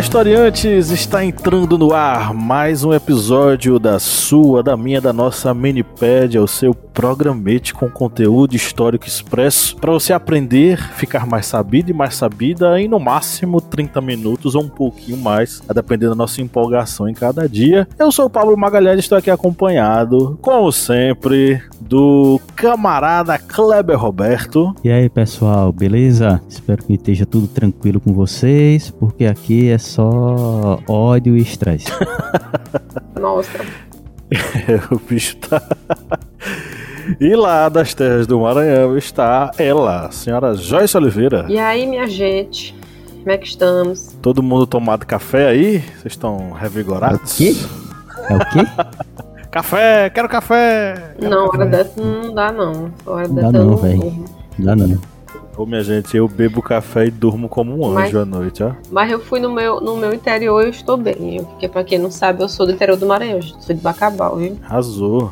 Historiantes! 0.00 0.90
Está 0.90 1.22
entrando 1.22 1.76
no 1.76 1.92
ar 1.92 2.32
mais 2.32 2.82
um 2.82 2.92
episódio 2.94 3.78
da 3.78 3.98
sua, 3.98 4.62
da 4.62 4.74
minha, 4.74 4.98
da 5.00 5.12
nossa 5.12 5.52
Minipédia, 5.52 6.42
o 6.42 6.48
seu 6.48 6.74
programete 7.00 7.72
com 7.72 7.88
conteúdo 7.88 8.54
histórico 8.54 9.06
expresso 9.06 9.74
para 9.74 9.90
você 9.90 10.12
aprender, 10.12 10.78
ficar 10.96 11.26
mais 11.26 11.46
sabido 11.46 11.88
e 11.88 11.94
mais 11.94 12.14
sabida 12.14 12.78
em 12.78 12.86
no 12.86 13.00
máximo 13.00 13.58
30 13.58 14.02
minutos 14.02 14.54
ou 14.54 14.64
um 14.64 14.68
pouquinho 14.68 15.16
mais, 15.16 15.62
a 15.66 15.72
depender 15.72 16.10
da 16.10 16.14
nossa 16.14 16.42
empolgação 16.42 17.08
em 17.08 17.14
cada 17.14 17.48
dia. 17.48 17.88
Eu 17.98 18.12
sou 18.12 18.26
o 18.26 18.30
Pablo 18.30 18.54
Magalhães 18.54 18.98
e 18.98 19.00
estou 19.00 19.16
aqui 19.16 19.30
acompanhado, 19.30 20.38
como 20.42 20.70
sempre, 20.70 21.62
do 21.80 22.38
camarada 22.54 23.38
Kleber 23.38 23.98
Roberto. 23.98 24.74
E 24.84 24.90
aí, 24.90 25.08
pessoal, 25.08 25.72
beleza? 25.72 26.42
Espero 26.50 26.84
que 26.84 26.92
esteja 26.92 27.24
tudo 27.24 27.48
tranquilo 27.48 27.98
com 27.98 28.12
vocês, 28.12 28.90
porque 28.90 29.24
aqui 29.24 29.70
é 29.70 29.78
só 29.78 30.78
ódio 30.86 31.34
e 31.34 31.40
estresse. 31.40 31.86
Nossa. 33.18 33.58
o 34.92 34.98
bicho 35.08 35.38
tá. 35.38 35.62
E 37.20 37.34
lá 37.34 37.68
das 37.68 37.94
terras 37.94 38.26
do 38.26 38.40
Maranhão 38.40 38.96
está 38.96 39.50
ela, 39.58 40.06
a 40.06 40.10
senhora 40.10 40.54
Joyce 40.54 40.96
Oliveira. 40.96 41.46
E 41.48 41.58
aí, 41.58 41.86
minha 41.86 42.06
gente? 42.06 42.74
Como 43.18 43.30
é 43.30 43.36
que 43.38 43.46
estamos? 43.46 44.16
Todo 44.22 44.42
mundo 44.42 44.66
tomado 44.66 45.04
café 45.06 45.48
aí? 45.48 45.78
Vocês 45.80 46.06
estão 46.12 46.52
revigorados? 46.52 47.34
O 47.34 47.36
quê? 47.36 47.54
É 48.28 48.34
o 48.34 48.38
quê? 48.38 48.70
café, 49.50 50.10
quero 50.10 50.28
café! 50.28 51.14
Quero 51.18 51.30
não, 51.30 51.46
café. 51.48 51.58
hora 51.58 51.66
dessa 51.70 52.00
não 52.00 52.34
dá 52.34 52.52
não. 52.52 52.90
Hora 53.04 53.28
Não 53.28 53.34
dessa 53.34 53.52
dá 53.52 53.58
não, 53.58 53.76
velho. 53.76 54.00
durmo. 54.00 54.24
Não, 54.58 54.74
não. 54.76 54.98
Ô 55.56 55.66
minha 55.66 55.82
gente, 55.84 56.16
eu 56.16 56.26
bebo 56.26 56.62
café 56.62 57.06
e 57.06 57.10
durmo 57.10 57.46
como 57.46 57.74
um 57.86 57.92
Mas- 57.92 58.08
anjo 58.08 58.20
à 58.20 58.24
noite, 58.24 58.62
ó. 58.62 58.70
Mas 58.90 59.10
eu 59.10 59.20
fui 59.20 59.40
no 59.40 59.52
meu, 59.52 59.78
no 59.80 59.94
meu 59.96 60.14
interior 60.14 60.62
e 60.62 60.66
eu 60.66 60.70
estou 60.70 60.96
bem. 60.96 61.44
Porque 61.44 61.68
pra 61.68 61.84
quem 61.84 61.98
não 61.98 62.10
sabe, 62.10 62.42
eu 62.42 62.48
sou 62.48 62.64
do 62.64 62.72
interior 62.72 62.96
do 62.96 63.04
Maranhão. 63.06 63.36
eu 63.38 63.42
Sou 63.42 63.74
de 63.76 63.82
Bacabal, 63.82 64.36
viu? 64.36 64.56
Arrasou. 64.64 65.30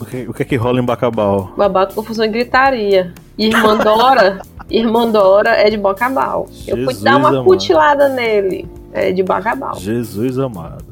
O 0.00 0.06
que, 0.06 0.28
o 0.28 0.32
que 0.32 0.42
é 0.42 0.44
que 0.46 0.56
rola 0.56 0.80
em 0.80 0.84
Bacabal? 0.84 1.52
Babado, 1.56 1.94
confusão 1.94 2.24
e 2.24 2.28
gritaria. 2.28 3.12
Irmã 3.36 3.76
Dora, 3.76 4.40
Irmã 4.70 5.10
Dora 5.10 5.50
é 5.50 5.68
de 5.68 5.76
Bacabal. 5.76 6.48
Eu 6.66 6.84
fui 6.84 6.94
dar 6.94 7.18
uma 7.18 7.28
amado. 7.28 7.44
cutilada 7.44 8.08
nele. 8.08 8.66
É 8.94 9.12
de 9.12 9.22
Bacabal. 9.22 9.74
Jesus 9.78 10.38
amado. 10.38 10.84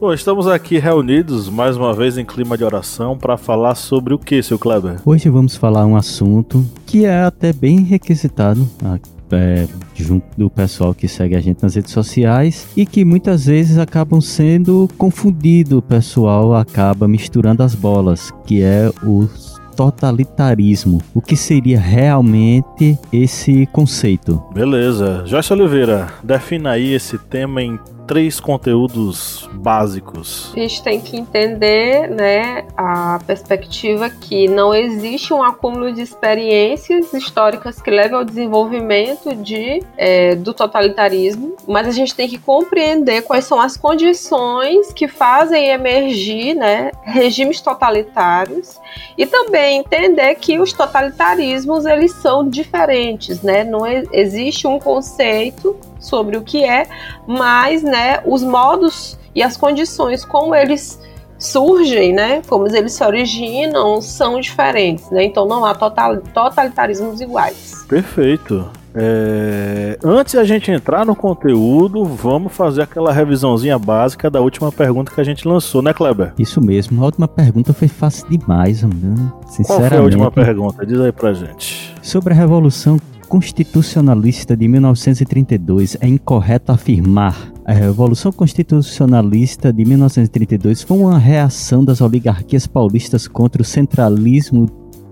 Bom, 0.00 0.12
estamos 0.12 0.48
aqui 0.48 0.78
reunidos 0.78 1.48
mais 1.48 1.76
uma 1.76 1.94
vez 1.94 2.18
em 2.18 2.24
clima 2.24 2.58
de 2.58 2.64
oração 2.64 3.16
para 3.16 3.36
falar 3.36 3.76
sobre 3.76 4.12
o 4.12 4.18
que, 4.18 4.42
seu 4.42 4.58
Kleber? 4.58 4.96
Hoje 5.06 5.28
vamos 5.28 5.54
falar 5.54 5.86
um 5.86 5.96
assunto 5.96 6.66
que 6.84 7.04
é 7.04 7.22
até 7.22 7.52
bem 7.52 7.84
requisitado 7.84 8.68
ah, 8.84 8.98
é, 9.30 9.66
junto 10.04 10.26
do 10.36 10.50
pessoal 10.50 10.94
que 10.94 11.08
segue 11.08 11.34
a 11.34 11.40
gente 11.40 11.62
nas 11.62 11.74
redes 11.74 11.92
sociais 11.92 12.68
e 12.76 12.84
que 12.84 13.04
muitas 13.04 13.46
vezes 13.46 13.78
acabam 13.78 14.20
sendo 14.20 14.88
confundido. 14.98 15.78
O 15.78 15.82
pessoal 15.82 16.54
acaba 16.54 17.08
misturando 17.08 17.62
as 17.62 17.74
bolas, 17.74 18.30
que 18.46 18.62
é 18.62 18.90
o 19.02 19.28
totalitarismo. 19.74 21.00
O 21.12 21.20
que 21.20 21.36
seria 21.36 21.80
realmente 21.80 22.98
esse 23.12 23.66
conceito? 23.66 24.42
Beleza. 24.54 25.24
Joyce 25.26 25.52
Oliveira, 25.52 26.08
defina 26.22 26.70
aí 26.70 26.92
esse 26.92 27.18
tema 27.18 27.62
em 27.62 27.78
três 28.06 28.38
conteúdos 28.40 29.48
básicos. 29.52 30.52
A 30.54 30.60
gente 30.60 30.82
tem 30.82 31.00
que 31.00 31.16
entender, 31.16 32.08
né, 32.08 32.64
a 32.76 33.18
perspectiva 33.26 34.10
que 34.10 34.46
não 34.48 34.74
existe 34.74 35.32
um 35.32 35.42
acúmulo 35.42 35.92
de 35.92 36.02
experiências 36.02 37.12
históricas 37.12 37.80
que 37.80 37.90
levem 37.90 38.16
ao 38.16 38.24
desenvolvimento 38.24 39.34
de, 39.34 39.82
é, 39.96 40.34
do 40.34 40.52
totalitarismo, 40.52 41.56
mas 41.66 41.86
a 41.88 41.92
gente 41.92 42.14
tem 42.14 42.28
que 42.28 42.38
compreender 42.38 43.22
quais 43.22 43.44
são 43.44 43.60
as 43.60 43.76
condições 43.76 44.92
que 44.92 45.08
fazem 45.08 45.68
emergir, 45.68 46.54
né, 46.54 46.90
regimes 47.02 47.60
totalitários 47.60 48.78
e 49.16 49.26
também 49.26 49.78
entender 49.78 50.34
que 50.36 50.58
os 50.58 50.72
totalitarismos 50.72 51.84
eles 51.84 52.12
são 52.12 52.48
diferentes, 52.48 53.42
né? 53.42 53.64
Não 53.64 53.86
existe 54.12 54.66
um 54.66 54.78
conceito 54.78 55.76
sobre 56.04 56.36
o 56.36 56.42
que 56.42 56.64
é, 56.64 56.86
mas, 57.26 57.82
né, 57.82 58.20
os 58.24 58.42
modos 58.42 59.18
e 59.34 59.42
as 59.42 59.56
condições 59.56 60.24
como 60.24 60.54
eles 60.54 61.00
surgem, 61.38 62.12
né, 62.12 62.42
como 62.48 62.66
eles 62.68 62.92
se 62.92 63.04
originam, 63.04 64.00
são 64.00 64.40
diferentes, 64.40 65.10
né? 65.10 65.24
Então 65.24 65.46
não 65.46 65.64
há 65.64 65.74
total, 65.74 66.18
totalitarismos 66.18 67.20
iguais. 67.20 67.84
Perfeito. 67.88 68.64
É, 68.96 69.98
Antes 70.04 70.34
da 70.34 70.44
gente 70.44 70.70
entrar 70.70 71.04
no 71.04 71.16
conteúdo, 71.16 72.04
vamos 72.04 72.52
fazer 72.52 72.82
aquela 72.82 73.12
revisãozinha 73.12 73.76
básica 73.76 74.30
da 74.30 74.40
última 74.40 74.70
pergunta 74.70 75.12
que 75.12 75.20
a 75.20 75.24
gente 75.24 75.48
lançou, 75.48 75.82
né, 75.82 75.92
Kleber? 75.92 76.32
Isso 76.38 76.60
mesmo, 76.60 77.02
a 77.02 77.06
última 77.06 77.26
pergunta 77.26 77.72
foi 77.72 77.88
fácil 77.88 78.28
demais, 78.28 78.84
mano. 78.84 79.32
Qual 79.40 79.52
Sinceramente. 79.52 79.88
foi 79.88 79.98
a 79.98 80.02
última 80.02 80.30
pergunta? 80.30 80.86
Diz 80.86 81.00
aí 81.00 81.10
pra 81.10 81.32
gente. 81.32 81.92
Sobre 82.00 82.32
a 82.32 82.36
Revolução 82.36 82.98
Constitucionalista 83.24 84.56
de 84.56 84.68
1932, 84.68 85.96
é 86.00 86.06
incorreto 86.06 86.70
afirmar. 86.70 87.52
A 87.64 87.72
Revolução 87.72 88.30
Constitucionalista 88.30 89.72
de 89.72 89.84
1932 89.84 90.82
foi 90.82 90.98
uma 90.98 91.18
reação 91.18 91.84
das 91.84 92.00
oligarquias 92.00 92.66
paulistas 92.66 93.26
contra 93.26 93.62
o 93.62 93.64
centralismo 93.64 94.66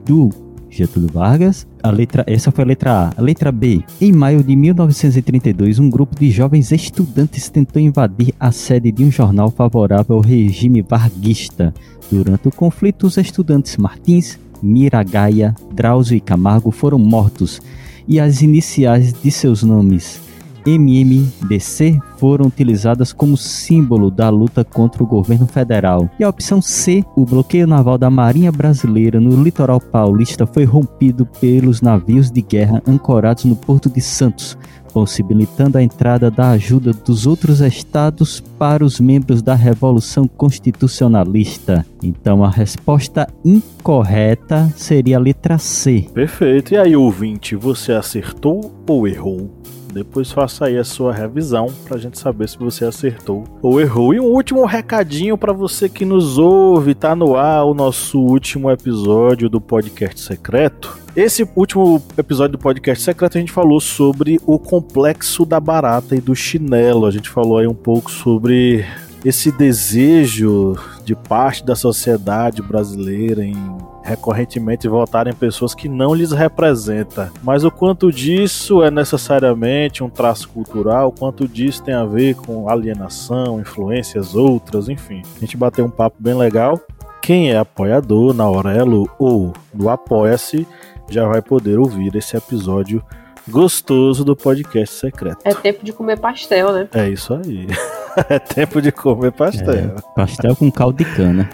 do 0.04 0.30
Getúlio 0.68 1.10
Vargas. 1.12 1.66
A 1.82 1.90
letra, 1.90 2.24
essa 2.26 2.50
foi 2.50 2.64
a 2.64 2.66
letra 2.66 2.92
A. 2.92 3.12
A 3.16 3.22
letra 3.22 3.52
B. 3.52 3.82
Em 4.00 4.12
maio 4.12 4.42
de 4.42 4.56
1932, 4.56 5.78
um 5.78 5.90
grupo 5.90 6.18
de 6.18 6.30
jovens 6.30 6.72
estudantes 6.72 7.50
tentou 7.50 7.80
invadir 7.80 8.34
a 8.40 8.50
sede 8.50 8.90
de 8.90 9.04
um 9.04 9.10
jornal 9.10 9.50
favorável 9.50 10.16
ao 10.16 10.22
regime 10.22 10.82
varguista. 10.82 11.74
Durante 12.10 12.48
o 12.48 12.52
conflito, 12.52 13.06
os 13.06 13.16
estudantes 13.16 13.76
Martins, 13.76 14.38
Miragaia, 14.62 15.54
Drauzio 15.74 16.16
e 16.16 16.20
Camargo 16.20 16.70
foram 16.70 16.98
mortos 16.98 17.60
e 18.06 18.20
as 18.20 18.42
iniciais 18.42 19.12
de 19.12 19.30
seus 19.30 19.62
nomes 19.62 20.20
MMDC 20.66 21.98
foram 22.16 22.46
utilizadas 22.46 23.12
como 23.12 23.36
símbolo 23.36 24.10
da 24.10 24.28
luta 24.28 24.64
contra 24.64 25.02
o 25.02 25.06
governo 25.06 25.46
federal. 25.46 26.08
E 26.18 26.24
a 26.24 26.28
opção 26.28 26.62
C, 26.62 27.04
o 27.16 27.24
bloqueio 27.24 27.66
naval 27.66 27.98
da 27.98 28.08
Marinha 28.08 28.52
Brasileira 28.52 29.20
no 29.20 29.42
litoral 29.42 29.80
paulista 29.80 30.46
foi 30.46 30.64
rompido 30.64 31.26
pelos 31.40 31.80
navios 31.80 32.30
de 32.30 32.40
guerra 32.40 32.82
ancorados 32.86 33.44
no 33.44 33.56
Porto 33.56 33.90
de 33.90 34.00
Santos, 34.00 34.56
possibilitando 34.92 35.78
a 35.78 35.82
entrada 35.82 36.30
da 36.30 36.50
ajuda 36.50 36.92
dos 36.92 37.26
outros 37.26 37.60
estados 37.60 38.40
para 38.58 38.84
os 38.84 39.00
membros 39.00 39.42
da 39.42 39.54
Revolução 39.54 40.28
Constitucionalista. 40.28 41.84
Então 42.02 42.44
a 42.44 42.50
resposta 42.50 43.28
incorreta 43.44 44.72
seria 44.76 45.16
a 45.16 45.20
letra 45.20 45.58
C. 45.58 46.06
Perfeito. 46.12 46.74
E 46.74 46.76
aí, 46.76 46.94
ouvinte, 46.94 47.56
você 47.56 47.92
acertou 47.92 48.72
ou 48.86 49.08
errou? 49.08 49.50
Depois 49.92 50.32
faça 50.32 50.66
aí 50.66 50.78
a 50.78 50.84
sua 50.84 51.12
revisão 51.12 51.66
pra 51.84 51.98
gente 51.98 52.18
saber 52.18 52.48
se 52.48 52.58
você 52.58 52.86
acertou 52.86 53.44
ou 53.60 53.78
errou. 53.78 54.14
E 54.14 54.20
um 54.20 54.24
último 54.24 54.64
recadinho 54.64 55.36
pra 55.36 55.52
você 55.52 55.88
que 55.88 56.04
nos 56.04 56.38
ouve, 56.38 56.94
tá 56.94 57.14
no 57.14 57.36
ar 57.36 57.64
o 57.64 57.74
nosso 57.74 58.18
último 58.18 58.70
episódio 58.70 59.50
do 59.50 59.60
podcast 59.60 60.18
secreto. 60.20 61.01
Esse 61.14 61.46
último 61.54 62.02
episódio 62.16 62.52
do 62.52 62.58
podcast 62.58 63.04
secreto 63.04 63.36
a 63.36 63.40
gente 63.40 63.52
falou 63.52 63.78
sobre 63.80 64.40
o 64.46 64.58
complexo 64.58 65.44
da 65.44 65.60
barata 65.60 66.16
e 66.16 66.22
do 66.22 66.34
chinelo. 66.34 67.04
A 67.04 67.10
gente 67.10 67.28
falou 67.28 67.58
aí 67.58 67.66
um 67.66 67.74
pouco 67.74 68.10
sobre 68.10 68.82
esse 69.22 69.52
desejo 69.52 70.74
de 71.04 71.14
parte 71.14 71.66
da 71.66 71.76
sociedade 71.76 72.62
brasileira 72.62 73.44
em 73.44 73.54
recorrentemente 74.02 74.88
votarem 74.88 75.34
pessoas 75.34 75.74
que 75.74 75.86
não 75.86 76.14
lhes 76.14 76.32
representa. 76.32 77.30
Mas 77.42 77.62
o 77.62 77.70
quanto 77.70 78.10
disso 78.10 78.82
é 78.82 78.90
necessariamente 78.90 80.02
um 80.02 80.08
traço 80.08 80.48
cultural, 80.48 81.08
o 81.08 81.12
quanto 81.12 81.46
disso 81.46 81.82
tem 81.82 81.94
a 81.94 82.06
ver 82.06 82.36
com 82.36 82.70
alienação, 82.70 83.60
influências 83.60 84.34
outras, 84.34 84.88
enfim. 84.88 85.20
A 85.36 85.40
gente 85.40 85.58
bateu 85.58 85.84
um 85.84 85.90
papo 85.90 86.16
bem 86.18 86.34
legal. 86.34 86.80
Quem 87.20 87.52
é 87.52 87.58
apoiador 87.58 88.34
na 88.34 88.42
Aurelo 88.42 89.08
ou 89.18 89.52
no 89.72 89.88
Apoia-se 89.88 90.66
já 91.08 91.26
vai 91.26 91.42
poder 91.42 91.78
ouvir 91.78 92.14
esse 92.16 92.36
episódio 92.36 93.02
gostoso 93.48 94.24
do 94.24 94.36
podcast 94.36 94.94
secreto. 94.94 95.38
É 95.44 95.54
tempo 95.54 95.84
de 95.84 95.92
comer 95.92 96.18
pastel, 96.18 96.72
né? 96.72 96.88
É 96.94 97.08
isso 97.08 97.34
aí. 97.34 97.66
é 98.28 98.38
tempo 98.38 98.80
de 98.80 98.92
comer 98.92 99.32
pastel. 99.32 99.72
É, 99.72 99.94
pastel 100.14 100.54
com 100.56 100.70
caldo 100.70 100.98
de 100.98 101.04
cana. 101.04 101.48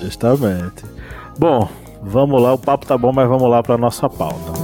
Justamente. 0.00 0.84
Bom, 1.38 1.68
vamos 2.02 2.40
lá, 2.42 2.52
o 2.52 2.58
papo 2.58 2.86
tá 2.86 2.96
bom, 2.96 3.12
mas 3.12 3.28
vamos 3.28 3.48
lá 3.48 3.62
para 3.62 3.78
nossa 3.78 4.08
pauta. 4.08 4.63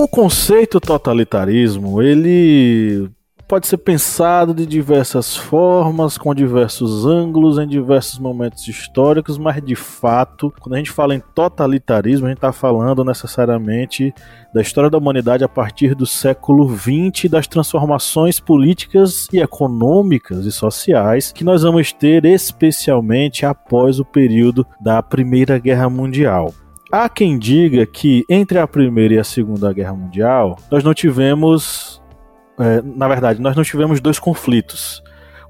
O 0.00 0.08
conceito 0.08 0.80
totalitarismo, 0.80 2.00
ele 2.00 3.10
pode 3.46 3.66
ser 3.66 3.76
pensado 3.76 4.54
de 4.54 4.64
diversas 4.64 5.36
formas, 5.36 6.16
com 6.16 6.34
diversos 6.34 7.04
ângulos, 7.04 7.58
em 7.58 7.68
diversos 7.68 8.18
momentos 8.18 8.66
históricos, 8.66 9.36
mas 9.36 9.62
de 9.62 9.76
fato, 9.76 10.50
quando 10.58 10.76
a 10.76 10.78
gente 10.78 10.90
fala 10.90 11.14
em 11.14 11.22
totalitarismo, 11.34 12.24
a 12.24 12.28
gente 12.30 12.38
está 12.38 12.50
falando 12.50 13.04
necessariamente 13.04 14.10
da 14.54 14.62
história 14.62 14.88
da 14.88 14.96
humanidade 14.96 15.44
a 15.44 15.48
partir 15.48 15.94
do 15.94 16.06
século 16.06 16.66
XX, 16.66 17.30
das 17.30 17.46
transformações 17.46 18.40
políticas 18.40 19.28
e 19.30 19.38
econômicas 19.38 20.46
e 20.46 20.50
sociais 20.50 21.30
que 21.30 21.44
nós 21.44 21.62
vamos 21.62 21.92
ter, 21.92 22.24
especialmente 22.24 23.44
após 23.44 24.00
o 24.00 24.04
período 24.06 24.66
da 24.80 25.02
Primeira 25.02 25.58
Guerra 25.58 25.90
Mundial. 25.90 26.54
Há 26.92 27.08
quem 27.08 27.38
diga 27.38 27.86
que 27.86 28.24
entre 28.28 28.58
a 28.58 28.66
Primeira 28.66 29.14
e 29.14 29.18
a 29.18 29.24
Segunda 29.24 29.72
Guerra 29.72 29.94
Mundial, 29.94 30.58
nós 30.70 30.82
não 30.82 30.92
tivemos. 30.92 32.02
É, 32.58 32.82
na 32.82 33.06
verdade, 33.06 33.40
nós 33.40 33.54
não 33.54 33.62
tivemos 33.62 34.00
dois 34.00 34.18
conflitos. 34.18 35.02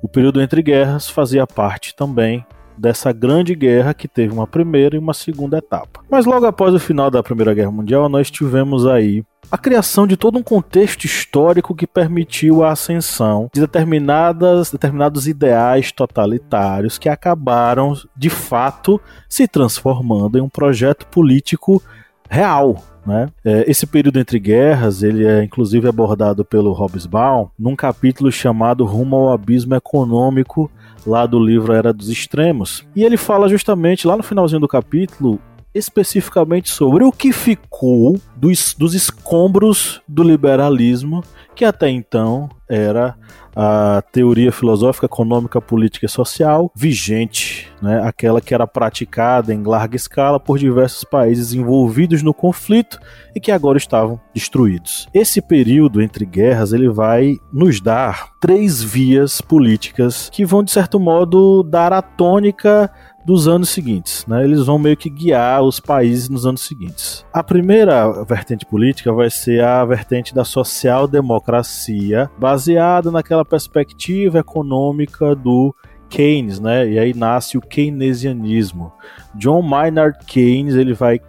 O 0.03 0.09
período 0.09 0.41
entre 0.43 0.63
guerras 0.63 1.09
fazia 1.09 1.47
parte 1.47 1.95
também 1.95 2.45
dessa 2.81 3.13
grande 3.13 3.55
guerra 3.55 3.93
que 3.93 4.09
teve 4.09 4.33
uma 4.33 4.47
primeira 4.47 4.97
e 4.97 4.99
uma 4.99 5.13
segunda 5.13 5.59
etapa. 5.59 6.01
Mas 6.11 6.25
logo 6.25 6.47
após 6.47 6.75
o 6.75 6.81
final 6.81 7.11
da 7.11 7.23
Primeira 7.23 7.53
Guerra 7.53 7.71
Mundial, 7.71 8.09
nós 8.09 8.31
tivemos 8.31 8.87
aí 8.87 9.23
a 9.51 9.59
criação 9.59 10.07
de 10.07 10.17
todo 10.17 10.39
um 10.39 10.43
contexto 10.43 11.05
histórico 11.05 11.75
que 11.75 11.87
permitiu 11.87 12.63
a 12.63 12.71
ascensão 12.71 13.51
de 13.53 13.61
determinadas, 13.61 14.71
determinados 14.71 15.27
ideais 15.27 15.91
totalitários 15.91 16.99
que 16.99 17.09
acabaram, 17.09 17.95
de 18.17 18.31
fato, 18.31 19.01
se 19.29 19.49
transformando 19.49 20.39
em 20.39 20.41
um 20.41 20.49
projeto 20.49 21.07
político 21.09 21.83
real, 22.29 22.77
né? 23.05 23.29
É, 23.45 23.65
esse 23.69 23.87
período 23.87 24.21
entre 24.21 24.39
guerras, 24.39 25.03
ele 25.03 25.27
é 25.27 25.43
inclusive 25.43 25.89
abordado 25.89 26.45
pelo 26.45 26.73
Hobsbawm 26.73 27.49
num 27.59 27.75
capítulo 27.75 28.31
chamado 28.31 28.85
Rumo 28.85 29.17
ao 29.17 29.33
Abismo 29.33 29.75
Econômico, 29.75 30.71
lá 31.07 31.27
do 31.27 31.39
livro 31.39 31.73
Era 31.73 31.93
dos 31.93 32.09
Extremos. 32.09 32.87
E 32.95 33.05
ele 33.05 33.17
fala 33.17 33.49
justamente 33.49 34.07
lá 34.07 34.17
no 34.17 34.23
finalzinho 34.23 34.61
do 34.61 34.69
capítulo 34.69 35.41
especificamente 35.75 36.69
sobre 36.69 37.05
o 37.05 37.13
que 37.13 37.33
ficou 37.33 38.21
dos, 38.37 38.75
dos 38.75 38.95
escombros 38.95 40.01
do 40.07 40.23
liberalismo, 40.23 41.23
que 41.55 41.65
até 41.65 41.89
então 41.89 42.49
era 42.69 43.17
a 43.55 44.03
teoria 44.13 44.53
filosófica, 44.53 45.07
econômica, 45.07 45.61
política 45.61 46.07
e 46.07 46.09
social 46.09 46.71
vigente, 46.75 47.71
né? 47.83 48.03
aquela 48.05 48.41
que 48.41 48.55
era 48.55 48.67
praticada 48.67 49.53
em 49.53 49.63
larga 49.63 49.97
escala 49.97 50.39
por 50.39 50.59
diversos 50.59 51.05
países 51.05 51.53
envolvidos 51.53 52.23
no 52.23 52.35
conflito 52.35 52.99
e 53.35 53.41
que 53.41 53.53
agora 53.53 53.79
estavam 53.79 54.21
destruídos. 54.35 55.09
Esse 55.13 55.41
período 55.41 56.03
entre 56.03 56.25
guerras 56.25 56.73
ele 56.73 56.89
vai 56.89 57.37
nos 57.53 57.81
dar 57.81 58.31
três 58.41 58.83
vias 58.83 59.41
políticas 59.41 60.31
que 60.31 60.45
vão 60.45 60.63
de 60.63 60.71
certo 60.71 60.99
modo 60.99 61.63
dar 61.63 61.93
a 61.93 62.03
tônica 62.03 62.91
dos 63.25 63.47
anos 63.49 63.69
seguintes. 63.69 64.25
Né? 64.27 64.45
Eles 64.45 64.65
vão 64.67 64.79
meio 64.79 64.97
que 64.97 65.11
guiar 65.11 65.63
os 65.63 65.81
países 65.81 66.29
nos 66.29 66.47
anos 66.47 66.63
seguintes. 66.63 67.25
A 67.33 67.43
primeira 67.43 68.25
vertente 68.25 68.67
política 68.67 69.13
vai 69.13 69.31
ser 69.31 69.63
a 69.63 69.85
vertente 69.85 70.35
da 70.35 70.45
social-democracia, 70.45 72.31
baseada 72.39 73.11
naquela 73.11 73.45
perspectiva 73.45 74.39
econômica 74.39 75.35
do 75.35 75.75
Keynes, 76.09 76.59
né? 76.59 76.91
E 76.91 76.99
aí 76.99 77.15
nasce 77.15 77.57
o 77.57 77.61
keynesianismo. 77.61 78.93
John 79.35 79.63
Maynard 79.63 80.19
Keynes 80.27 80.75
ele 80.75 80.93
vai 80.93 81.21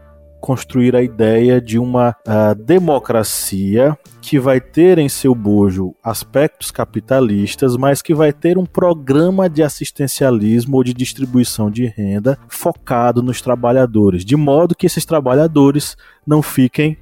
construir 0.41 0.95
a 0.95 1.03
ideia 1.03 1.61
de 1.61 1.77
uma 1.77 2.15
uh, 2.27 2.55
democracia 2.55 3.97
que 4.19 4.39
vai 4.39 4.59
ter 4.59 4.97
em 4.97 5.07
seu 5.07 5.33
bojo 5.33 5.95
aspectos 6.03 6.71
capitalistas, 6.71 7.77
mas 7.77 8.01
que 8.01 8.13
vai 8.13 8.33
ter 8.33 8.57
um 8.57 8.65
programa 8.65 9.49
de 9.49 9.63
assistencialismo 9.63 10.77
ou 10.77 10.83
de 10.83 10.93
distribuição 10.93 11.69
de 11.69 11.85
renda 11.85 12.37
focado 12.49 13.21
nos 13.21 13.41
trabalhadores, 13.41 14.25
de 14.25 14.35
modo 14.35 14.75
que 14.75 14.87
esses 14.87 15.05
trabalhadores 15.05 15.95
não 16.25 16.41
fiquem 16.41 16.97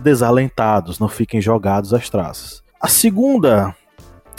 desalentados, 0.00 0.98
não 0.98 1.08
fiquem 1.08 1.40
jogados 1.40 1.94
às 1.94 2.08
traças. 2.10 2.62
A 2.80 2.88
segunda 2.88 3.74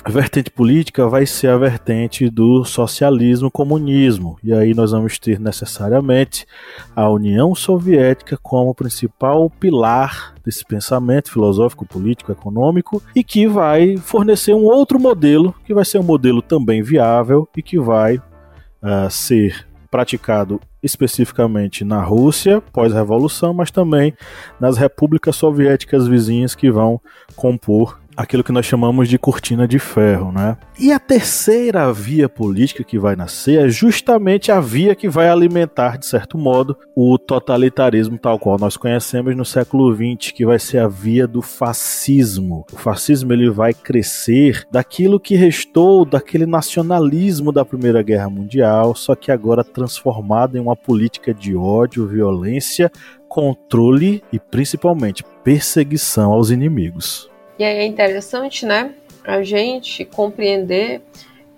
a 0.05 0.09
vertente 0.09 0.51
política 0.51 1.07
vai 1.07 1.25
ser 1.25 1.47
a 1.47 1.57
vertente 1.57 2.29
do 2.29 2.65
socialismo-comunismo. 2.65 4.37
E 4.43 4.51
aí 4.51 4.73
nós 4.73 4.91
vamos 4.91 5.17
ter 5.17 5.39
necessariamente 5.39 6.45
a 6.93 7.09
União 7.09 7.55
Soviética 7.55 8.37
como 8.41 8.75
principal 8.75 9.49
pilar 9.49 10.35
desse 10.43 10.65
pensamento 10.65 11.31
filosófico, 11.31 11.85
político, 11.85 12.33
econômico 12.33 13.01
e 13.15 13.23
que 13.23 13.47
vai 13.47 13.95
fornecer 13.95 14.53
um 14.53 14.65
outro 14.65 14.99
modelo, 14.99 15.55
que 15.65 15.73
vai 15.73 15.85
ser 15.85 15.99
um 15.99 16.03
modelo 16.03 16.41
também 16.41 16.83
viável 16.83 17.47
e 17.55 17.61
que 17.61 17.79
vai 17.79 18.17
uh, 18.17 19.09
ser 19.09 19.65
praticado 19.89 20.59
especificamente 20.81 21.85
na 21.85 22.03
Rússia 22.03 22.59
pós-revolução, 22.73 23.53
mas 23.53 23.71
também 23.71 24.13
nas 24.59 24.75
repúblicas 24.75 25.37
soviéticas 25.37 26.05
vizinhas 26.09 26.55
que 26.55 26.69
vão 26.69 26.99
compor 27.37 28.02
aquilo 28.15 28.43
que 28.43 28.51
nós 28.51 28.65
chamamos 28.65 29.09
de 29.09 29.17
cortina 29.17 29.67
de 29.67 29.79
ferro, 29.79 30.31
né? 30.31 30.57
E 30.79 30.91
a 30.91 30.99
terceira 30.99 31.91
via 31.91 32.27
política 32.27 32.83
que 32.83 32.97
vai 32.97 33.15
nascer 33.15 33.65
é 33.65 33.69
justamente 33.69 34.51
a 34.51 34.59
via 34.59 34.95
que 34.95 35.09
vai 35.09 35.29
alimentar, 35.29 35.97
de 35.97 36.05
certo 36.05 36.37
modo, 36.37 36.77
o 36.95 37.17
totalitarismo 37.17 38.17
tal 38.17 38.39
qual 38.39 38.57
nós 38.57 38.77
conhecemos 38.77 39.35
no 39.35 39.45
século 39.45 39.93
XX, 39.93 40.31
que 40.31 40.45
vai 40.45 40.59
ser 40.59 40.79
a 40.79 40.87
via 40.87 41.27
do 41.27 41.41
fascismo. 41.41 42.65
O 42.71 42.77
fascismo 42.77 43.33
ele 43.33 43.49
vai 43.49 43.73
crescer 43.73 44.65
daquilo 44.71 45.19
que 45.19 45.35
restou 45.35 46.05
daquele 46.05 46.45
nacionalismo 46.45 47.51
da 47.51 47.65
Primeira 47.65 48.01
Guerra 48.01 48.29
Mundial, 48.29 48.95
só 48.95 49.15
que 49.15 49.31
agora 49.31 49.63
transformado 49.63 50.57
em 50.57 50.61
uma 50.61 50.75
política 50.75 51.33
de 51.33 51.55
ódio, 51.55 52.07
violência, 52.07 52.91
controle 53.27 54.23
e 54.31 54.39
principalmente 54.39 55.23
perseguição 55.43 56.31
aos 56.31 56.51
inimigos. 56.51 57.32
E 57.57 57.63
aí 57.63 57.77
é 57.77 57.85
interessante, 57.85 58.65
né, 58.65 58.93
a 59.23 59.41
gente 59.43 60.03
compreender 60.05 61.01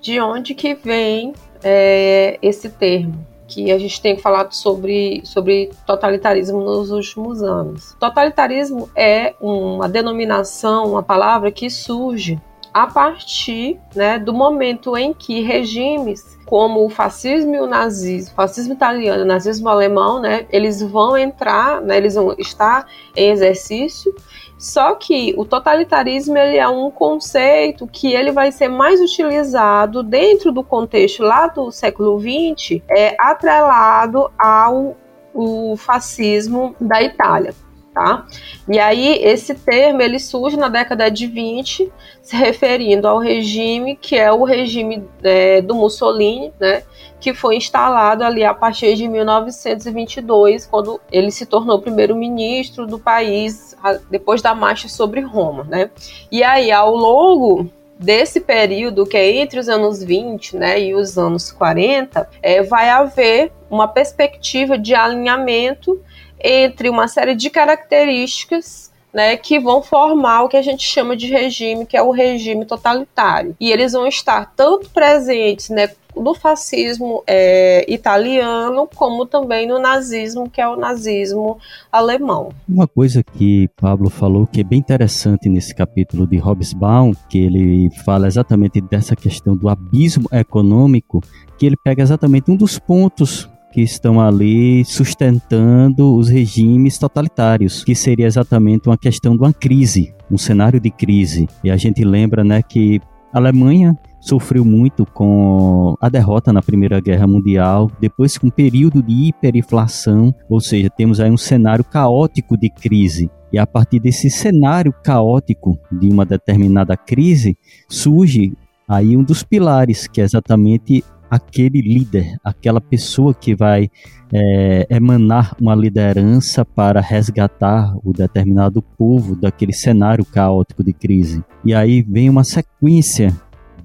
de 0.02 0.20
onde 0.20 0.54
que 0.54 0.76
vem 0.76 1.34
é, 1.64 2.38
esse 2.42 2.70
termo, 2.70 3.26
que 3.48 3.72
a 3.72 3.78
gente 3.78 4.02
tem 4.02 4.18
falado 4.18 4.54
sobre, 4.54 5.22
sobre 5.24 5.72
totalitarismo 5.86 6.62
nos 6.62 6.92
últimos 6.92 7.42
anos. 7.42 7.96
Totalitarismo 8.00 8.90
é 8.96 9.34
uma 9.40 9.90
denominação, 9.90 10.92
uma 10.92 11.04
palavra 11.04 11.52
que 11.52 11.70
surge 11.70 12.40
a 12.76 12.88
partir 12.88 13.80
né, 13.96 14.20
do 14.20 14.34
momento 14.34 14.98
em 14.98 15.14
que 15.14 15.42
regimes 15.42 16.38
como 16.46 16.86
o 16.86 16.90
fascismo 16.90 17.56
e 17.56 17.60
o 17.62 17.66
nazismo, 17.66 18.36
fascismo 18.36 18.74
italiano 18.74 19.24
nazismo 19.24 19.70
alemão, 19.70 20.20
né, 20.20 20.46
eles 20.50 20.82
vão 20.82 21.18
entrar, 21.18 21.82
né, 21.82 21.96
eles 21.96 22.16
vão 22.16 22.36
estar 22.38 22.86
em 23.16 23.32
exercício 23.32 24.14
só 24.58 24.96
que 24.96 25.34
o 25.38 25.46
totalitarismo 25.46 26.38
ele 26.38 26.58
é 26.58 26.68
um 26.68 26.90
conceito 26.90 27.88
que 27.88 28.14
ele 28.14 28.32
vai 28.32 28.52
ser 28.52 28.70
mais 28.70 29.02
utilizado 29.02 30.02
dentro 30.02 30.52
do 30.52 30.64
contexto 30.64 31.24
lá 31.24 31.48
do 31.48 31.72
século 31.72 32.20
XX, 32.20 32.82
é 32.90 33.16
atrelado 33.20 34.32
ao 34.38 34.96
o 35.34 35.76
fascismo 35.76 36.74
da 36.80 37.04
Itália. 37.04 37.54
Tá? 37.94 38.26
E 38.68 38.78
aí 38.78 39.24
esse 39.24 39.56
termo 39.56 40.02
ele 40.02 40.20
surge 40.20 40.58
na 40.58 40.68
década 40.68 41.10
de 41.10 41.28
20, 41.28 41.90
se 42.22 42.36
referindo 42.36 43.08
ao 43.08 43.20
regime 43.20 43.96
que 43.96 44.18
é 44.18 44.30
o 44.32 44.44
regime 44.44 45.08
é, 45.24 45.62
do 45.62 45.76
Mussolini, 45.76 46.52
né? 46.60 46.84
Que 47.26 47.34
foi 47.34 47.56
instalado 47.56 48.24
ali 48.24 48.44
a 48.44 48.54
partir 48.54 48.94
de 48.94 49.08
1922, 49.08 50.68
quando 50.68 51.02
ele 51.12 51.32
se 51.32 51.44
tornou 51.48 51.82
primeiro-ministro 51.82 52.86
do 52.86 53.00
país, 53.00 53.76
depois 54.12 54.44
da 54.44 54.54
marcha 54.54 54.88
sobre 54.88 55.22
Roma, 55.22 55.64
né? 55.64 55.90
E 56.32 56.44
aí, 56.44 56.72
ao 56.72 56.96
longo 56.96 57.68
desse 57.98 58.40
período, 58.40 59.08
que 59.08 59.18
é 59.18 59.38
entre 59.38 59.60
os 59.60 59.68
anos 59.68 60.04
20 60.04 60.56
né, 60.56 60.80
e 60.80 60.94
os 60.94 61.18
anos 61.18 61.52
40, 61.52 62.30
é, 62.44 62.62
vai 62.62 62.92
haver 62.92 63.52
uma 63.72 63.88
perspectiva 63.88 64.78
de 64.78 64.94
alinhamento 64.94 66.00
entre 66.40 66.90
uma 66.90 67.08
série 67.08 67.34
de 67.34 67.50
características 67.50 68.94
né, 69.12 69.36
que 69.36 69.60
vão 69.60 69.82
formar 69.82 70.44
o 70.44 70.48
que 70.48 70.58
a 70.58 70.62
gente 70.62 70.84
chama 70.84 71.16
de 71.16 71.26
regime, 71.26 71.88
que 71.88 71.98
é 71.98 72.04
o 72.04 72.12
regime 72.12 72.66
totalitário. 72.66 73.56
E 73.60 73.72
eles 73.72 73.94
vão 73.94 74.06
estar 74.06 74.54
tanto 74.56 74.92
presentes 74.92 75.70
né, 75.70 75.90
no 76.16 76.34
fascismo 76.34 77.24
é, 77.28 77.86
italiano, 77.92 78.88
como 78.96 79.26
também 79.26 79.68
no 79.68 79.80
nazismo, 79.80 80.50
que 80.50 80.62
é 80.62 80.68
o 80.68 80.76
nazismo 80.76 81.58
alemão. 81.92 82.50
Uma 82.68 82.88
coisa 82.88 83.24
que 83.24 83.70
Pablo 83.80 84.10
falou 84.10 84.48
que 84.48 84.62
é 84.62 84.64
bem 84.64 84.80
interessante 84.80 85.50
nesse 85.50 85.74
capítulo 85.74 86.28
de 86.28 86.38
Hobsbawm, 86.38 87.14
que 87.30 87.40
ele 87.40 87.90
fala 88.04 88.28
exatamente 88.28 88.82
dessa 88.82 89.16
questão 89.16 89.56
do 89.56 89.70
abismo 89.70 90.28
econômico, 90.32 91.22
que 91.58 91.66
ele 91.66 91.78
pega 91.84 92.02
exatamente 92.02 92.50
um 92.50 92.56
dos 92.56 92.80
pontos 92.80 93.50
que 93.76 93.82
estão 93.82 94.22
ali 94.22 94.86
sustentando 94.86 96.16
os 96.16 96.30
regimes 96.30 96.98
totalitários, 96.98 97.84
que 97.84 97.94
seria 97.94 98.26
exatamente 98.26 98.88
uma 98.88 98.98
questão 98.98 99.36
de 99.36 99.44
uma 99.44 99.52
crise, 99.52 100.16
um 100.32 100.38
cenário 100.38 100.80
de 100.80 100.90
crise. 100.90 101.46
E 101.62 101.70
a 101.70 101.76
gente 101.76 102.02
lembra, 102.02 102.42
né, 102.42 102.62
que 102.64 103.02
a 103.36 103.38
Alemanha 103.38 103.98
sofreu 104.22 104.64
muito 104.64 105.06
com 105.06 105.98
a 106.00 106.08
derrota 106.08 106.54
na 106.54 106.62
Primeira 106.62 107.02
Guerra 107.02 107.28
Mundial, 107.28 107.92
depois 108.00 108.38
com 108.38 108.48
um 108.48 108.50
período 108.50 109.04
de 109.04 109.28
hiperinflação, 109.28 110.34
ou 110.50 110.62
seja, 110.62 110.90
temos 110.90 111.20
aí 111.20 111.30
um 111.30 111.36
cenário 111.36 111.84
caótico 111.84 112.58
de 112.58 112.70
crise. 112.70 113.30
E 113.52 113.60
a 113.60 113.68
partir 113.68 114.00
desse 114.00 114.30
cenário 114.30 114.94
caótico 115.04 115.78
de 115.92 116.08
uma 116.08 116.26
determinada 116.26 116.96
crise, 116.96 117.58
surge 117.90 118.54
aí 118.88 119.18
um 119.18 119.24
dos 119.24 119.44
pilares, 119.44 120.08
que 120.08 120.22
é 120.22 120.24
exatamente 120.24 121.04
aquele 121.30 121.82
líder, 121.82 122.38
aquela 122.44 122.80
pessoa 122.80 123.34
que 123.34 123.56
vai 123.56 123.90
é, 124.34 124.88
emanar 124.90 125.56
uma 125.60 125.76
liderança 125.76 126.66
para 126.66 127.02
resgatar 127.02 127.96
o 128.04 128.12
determinado 128.12 128.82
povo 128.82 129.36
daquele 129.36 129.74
cenário 129.74 130.26
caótico 130.26 130.84
de 130.84 130.94
crise. 130.94 131.44
E 131.64 131.74
aí 131.74 132.02
vem 132.02 132.30
uma 132.30 132.44
sequência 132.44 133.34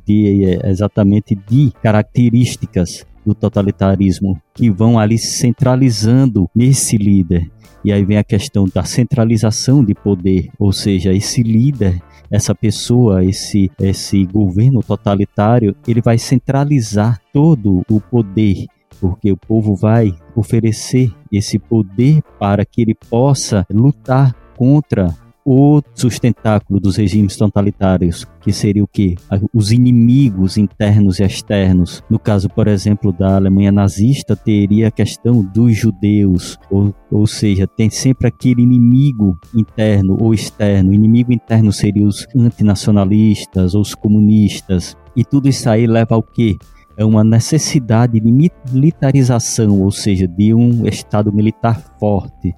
de 0.06 0.44
é, 0.44 0.70
exatamente 0.70 1.35
de 1.35 1.73
características 1.82 3.06
do 3.25 3.35
totalitarismo 3.35 4.40
que 4.54 4.70
vão 4.70 4.99
ali 4.99 5.18
centralizando 5.18 6.49
nesse 6.54 6.97
líder. 6.97 7.50
E 7.85 7.92
aí 7.92 8.04
vem 8.04 8.18
a 8.18 8.25
questão 8.25 8.66
da 8.75 8.85
centralização 8.85 9.85
de 9.85 9.94
poder, 9.94 10.50
ou 10.59 10.73
seja, 10.73 11.12
esse 11.12 11.42
líder 11.42 12.00
essa 12.30 12.54
pessoa, 12.54 13.25
esse, 13.25 13.70
esse 13.80 14.25
governo 14.26 14.82
totalitário, 14.82 15.75
ele 15.87 16.00
vai 16.00 16.16
centralizar 16.18 17.20
todo 17.32 17.82
o 17.90 18.00
poder, 18.00 18.66
porque 19.00 19.32
o 19.32 19.37
povo 19.37 19.75
vai 19.75 20.14
oferecer 20.37 21.12
esse 21.32 21.58
poder 21.58 22.22
para 22.38 22.64
que 22.64 22.82
ele 22.82 22.94
possa 22.94 23.66
lutar 23.70 24.34
contra 24.56 25.14
o 25.52 25.83
sustentáculo 25.97 26.78
dos 26.78 26.97
regimes 26.97 27.37
totalitários, 27.37 28.25
que 28.40 28.52
seria 28.52 28.85
o 28.85 28.87
que? 28.87 29.16
Os 29.52 29.73
inimigos 29.73 30.57
internos 30.57 31.19
e 31.19 31.25
externos. 31.25 32.04
No 32.09 32.21
caso, 32.21 32.49
por 32.49 32.69
exemplo, 32.69 33.12
da 33.12 33.35
Alemanha 33.35 33.73
nazista, 33.73 34.37
teria 34.37 34.87
a 34.87 34.90
questão 34.92 35.42
dos 35.42 35.76
judeus, 35.76 36.57
ou, 36.71 36.95
ou 37.11 37.26
seja, 37.26 37.66
tem 37.66 37.90
sempre 37.90 38.28
aquele 38.28 38.62
inimigo 38.62 39.37
interno 39.52 40.16
ou 40.21 40.33
externo. 40.33 40.90
O 40.90 40.95
inimigo 40.95 41.33
interno 41.33 41.73
seria 41.73 42.07
os 42.07 42.28
antinacionalistas 42.37 43.75
ou 43.75 43.80
os 43.80 43.92
comunistas. 43.92 44.97
E 45.16 45.25
tudo 45.25 45.49
isso 45.49 45.69
aí 45.69 45.85
leva 45.85 46.14
ao 46.14 46.23
que? 46.23 46.57
é 46.97 47.04
uma 47.04 47.25
necessidade 47.25 48.21
de 48.21 48.50
militarização, 48.73 49.80
ou 49.80 49.90
seja, 49.90 50.28
de 50.28 50.52
um 50.52 50.87
Estado 50.87 51.33
militar 51.33 51.83
forte, 51.99 52.54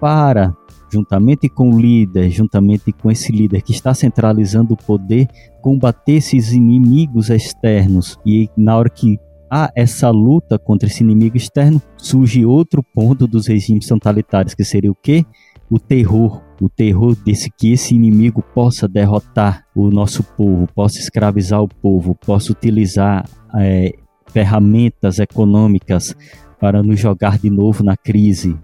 para 0.00 0.54
juntamente 0.90 1.48
com 1.48 1.70
o 1.70 1.80
líder, 1.80 2.30
juntamente 2.30 2.92
com 2.92 3.10
esse 3.10 3.32
líder 3.32 3.62
que 3.62 3.72
está 3.72 3.94
centralizando 3.94 4.74
o 4.74 4.76
poder, 4.76 5.28
combater 5.60 6.14
esses 6.14 6.52
inimigos 6.52 7.30
externos. 7.30 8.18
E 8.26 8.48
na 8.56 8.76
hora 8.76 8.90
que 8.90 9.18
há 9.50 9.70
essa 9.74 10.10
luta 10.10 10.58
contra 10.58 10.88
esse 10.88 11.02
inimigo 11.02 11.36
externo, 11.36 11.82
surge 11.96 12.44
outro 12.44 12.82
ponto 12.82 13.26
dos 13.26 13.46
regimes 13.48 13.86
totalitários, 13.86 14.54
que 14.54 14.64
seria 14.64 14.90
o 14.90 14.94
quê? 14.94 15.24
O 15.70 15.78
terror. 15.78 16.42
O 16.60 16.68
terror 16.68 17.16
desse 17.24 17.50
que 17.50 17.72
esse 17.72 17.94
inimigo 17.94 18.42
possa 18.54 18.86
derrotar 18.86 19.64
o 19.74 19.90
nosso 19.90 20.22
povo, 20.22 20.68
possa 20.74 20.98
escravizar 20.98 21.62
o 21.62 21.68
povo, 21.68 22.14
possa 22.14 22.52
utilizar 22.52 23.26
é, 23.56 23.94
ferramentas 24.26 25.18
econômicas 25.18 26.14
para 26.60 26.82
nos 26.82 27.00
jogar 27.00 27.38
de 27.38 27.48
novo 27.48 27.82
na 27.82 27.96
crise, 27.96 28.58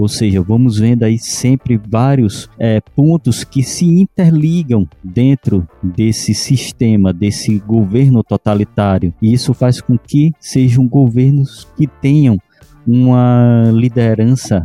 ou 0.00 0.08
seja, 0.08 0.40
vamos 0.40 0.78
vendo 0.78 1.02
aí 1.02 1.18
sempre 1.18 1.76
vários 1.76 2.48
é, 2.58 2.80
pontos 2.80 3.44
que 3.44 3.62
se 3.62 3.84
interligam 3.84 4.88
dentro 5.04 5.68
desse 5.82 6.32
sistema, 6.32 7.12
desse 7.12 7.58
governo 7.58 8.22
totalitário. 8.22 9.12
E 9.20 9.32
isso 9.32 9.52
faz 9.52 9.80
com 9.80 9.98
que 9.98 10.32
sejam 10.40 10.88
governos 10.88 11.68
que 11.76 11.86
tenham 11.86 12.38
uma 12.86 13.70
liderança 13.72 14.64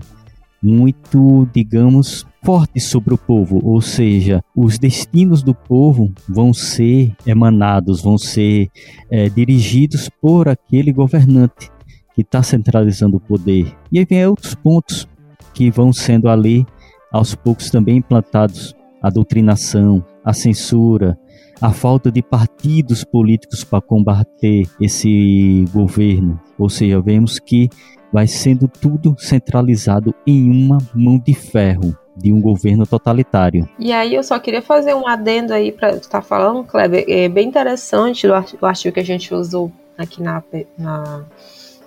muito, 0.63 1.48
digamos, 1.54 2.25
forte 2.44 2.80
sobre 2.80 3.13
o 3.13 3.18
povo, 3.18 3.60
ou 3.63 3.82
seja, 3.82 4.44
os 4.56 4.80
destinos 4.80 5.44
do 5.44 5.54
povo 5.54 6.12
vão 6.30 6.54
ser 6.54 7.13
emanados, 7.25 8.01
vão 8.01 8.18
ser 8.18 8.70
é, 9.10 9.30
dirigidos 9.30 10.10
por 10.22 10.48
aquele 10.48 10.92
governante 10.92 11.72
que 12.15 12.22
está 12.22 12.42
centralizando 12.42 13.18
o 13.18 13.20
poder. 13.20 13.75
E 13.92 14.00
aí 14.00 14.06
vem 14.06 14.25
outros 14.25 14.56
pontos 14.56 15.08
que 15.56 15.72
vão 15.72 15.92
sendo 15.92 16.30
ali 16.30 16.66
aos 17.12 17.34
poucos 17.34 17.72
também 17.72 17.98
implantados 17.98 18.76
a 19.02 19.10
doutrinação, 19.10 20.06
a 20.24 20.34
censura, 20.34 21.18
a 21.62 21.72
falta 21.72 22.12
de 22.12 22.22
partidos 22.22 23.04
políticos 23.04 23.64
para 23.64 23.82
combater 23.82 24.68
esse 24.80 25.66
governo. 25.74 26.40
Ou 26.60 26.70
seja, 26.70 27.02
vemos 27.02 27.40
que 27.40 27.70
vai 28.12 28.28
sendo 28.28 28.68
tudo 28.68 29.16
centralizado 29.18 30.14
em 30.28 30.50
uma 30.50 30.78
mão 30.94 31.18
de 31.18 31.34
ferro 31.34 31.98
de 32.16 32.32
um 32.32 32.42
governo 32.42 32.86
totalitário. 32.86 33.68
E 33.78 33.92
aí 33.92 34.16
eu 34.16 34.24
só 34.24 34.40
queria 34.40 34.62
fazer 34.62 34.94
um 34.94 35.08
adendo 35.08 35.54
aí 35.54 35.72
para 35.72 35.92
estar 35.92 36.10
tá 36.10 36.22
falando, 36.22 36.64
Kleber, 36.64 37.06
é 37.08 37.28
bem 37.28 37.48
interessante 37.48 38.28
o 38.28 38.34
artigo 38.66 38.94
que 38.94 39.00
a 39.00 39.06
gente 39.06 39.34
usou 39.34 39.72
aqui 39.98 40.22
na, 40.22 40.44
na 40.78 41.26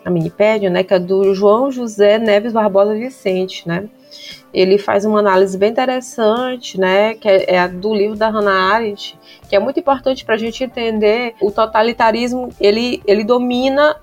a 0.05 0.11
Minipédia, 0.11 0.71
né, 0.71 0.83
que 0.83 0.95
é 0.95 0.99
do 0.99 1.35
João 1.35 1.71
José 1.71 2.19
Neves 2.19 2.53
Barbosa 2.53 2.95
Vicente, 2.95 3.67
né? 3.67 3.89
Ele 4.53 4.79
faz 4.79 5.05
uma 5.05 5.19
análise 5.19 5.57
bem 5.59 5.71
interessante, 5.71 6.81
né, 6.81 7.15
que 7.15 7.29
é, 7.29 7.55
é 7.57 7.69
do 7.69 7.95
livro 7.95 8.17
da 8.17 8.29
Hannah 8.29 8.73
Arendt, 8.73 9.19
que 9.49 9.55
é 9.55 9.59
muito 9.59 9.79
importante 9.79 10.25
para 10.25 10.35
a 10.35 10.39
gente 10.39 10.65
entender 10.65 11.35
o 11.41 11.51
totalitarismo. 11.51 12.49
Ele, 12.59 13.03
ele 13.07 13.25
domina 13.25 13.97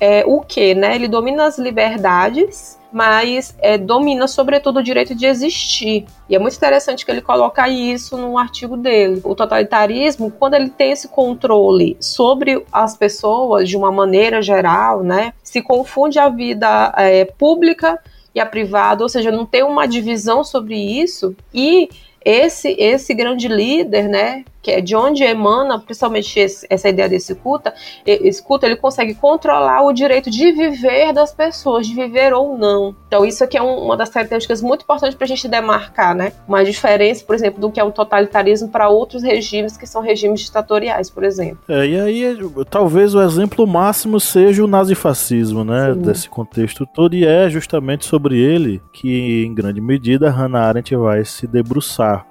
é, 0.00 0.24
o 0.26 0.40
que, 0.40 0.74
né? 0.74 0.94
Ele 0.94 1.08
domina 1.08 1.46
as 1.46 1.58
liberdades 1.58 2.78
mas 2.94 3.56
é, 3.60 3.76
domina 3.76 4.28
sobretudo 4.28 4.78
o 4.78 4.82
direito 4.82 5.16
de 5.16 5.26
existir. 5.26 6.06
E 6.28 6.36
é 6.36 6.38
muito 6.38 6.56
interessante 6.56 7.04
que 7.04 7.10
ele 7.10 7.20
coloca 7.20 7.68
isso 7.68 8.16
no 8.16 8.38
artigo 8.38 8.76
dele. 8.76 9.20
O 9.24 9.34
totalitarismo, 9.34 10.30
quando 10.30 10.54
ele 10.54 10.70
tem 10.70 10.92
esse 10.92 11.08
controle 11.08 11.96
sobre 11.98 12.64
as 12.72 12.96
pessoas 12.96 13.68
de 13.68 13.76
uma 13.76 13.90
maneira 13.90 14.40
geral, 14.40 15.02
né, 15.02 15.32
se 15.42 15.60
confunde 15.60 16.20
a 16.20 16.28
vida 16.28 16.94
é, 16.96 17.24
pública 17.24 17.98
e 18.32 18.38
a 18.38 18.46
privada, 18.46 19.02
ou 19.02 19.08
seja, 19.08 19.32
não 19.32 19.44
tem 19.44 19.64
uma 19.64 19.86
divisão 19.86 20.44
sobre 20.44 20.76
isso 20.76 21.34
e 21.52 21.88
esse 22.24 22.76
esse 22.78 23.12
grande 23.12 23.48
líder, 23.48 24.08
né, 24.08 24.44
que 24.64 24.70
é 24.70 24.80
de 24.80 24.96
onde 24.96 25.22
emana, 25.22 25.78
principalmente 25.78 26.40
esse, 26.40 26.66
essa 26.70 26.88
ideia 26.88 27.06
de 27.06 27.16
escuta, 27.16 27.74
escuta, 28.06 28.64
ele 28.64 28.76
consegue 28.76 29.14
controlar 29.14 29.82
o 29.82 29.92
direito 29.92 30.30
de 30.30 30.50
viver 30.52 31.12
das 31.12 31.34
pessoas, 31.34 31.86
de 31.86 31.94
viver 31.94 32.32
ou 32.32 32.56
não. 32.56 32.96
Então 33.06 33.26
isso 33.26 33.44
aqui 33.44 33.58
é 33.58 33.62
um, 33.62 33.84
uma 33.84 33.96
das 33.96 34.08
características 34.08 34.62
muito 34.62 34.82
importantes 34.82 35.14
para 35.14 35.26
a 35.26 35.28
gente 35.28 35.46
demarcar, 35.46 36.14
né? 36.14 36.32
Uma 36.48 36.64
diferença, 36.64 37.22
por 37.22 37.34
exemplo, 37.34 37.60
do 37.60 37.70
que 37.70 37.78
é 37.78 37.84
um 37.84 37.90
totalitarismo 37.90 38.70
para 38.70 38.88
outros 38.88 39.22
regimes 39.22 39.76
que 39.76 39.86
são 39.86 40.00
regimes 40.00 40.40
ditatoriais, 40.40 41.10
por 41.10 41.24
exemplo. 41.24 41.58
É, 41.68 41.86
e 41.86 42.00
aí 42.00 42.38
talvez 42.70 43.14
o 43.14 43.20
exemplo 43.20 43.66
máximo 43.66 44.18
seja 44.18 44.64
o 44.64 44.66
nazifascismo, 44.66 45.62
né? 45.62 45.92
Sim. 45.92 46.00
Desse 46.00 46.28
contexto 46.30 46.86
todo, 46.86 47.14
e 47.14 47.26
é 47.26 47.50
justamente 47.50 48.06
sobre 48.06 48.40
ele 48.40 48.80
que, 48.92 49.44
em 49.44 49.54
grande 49.54 49.80
medida, 49.82 50.30
Hannah 50.30 50.62
Arendt 50.62 50.96
vai 50.96 51.22
se 51.22 51.46
debruçar. 51.46 52.26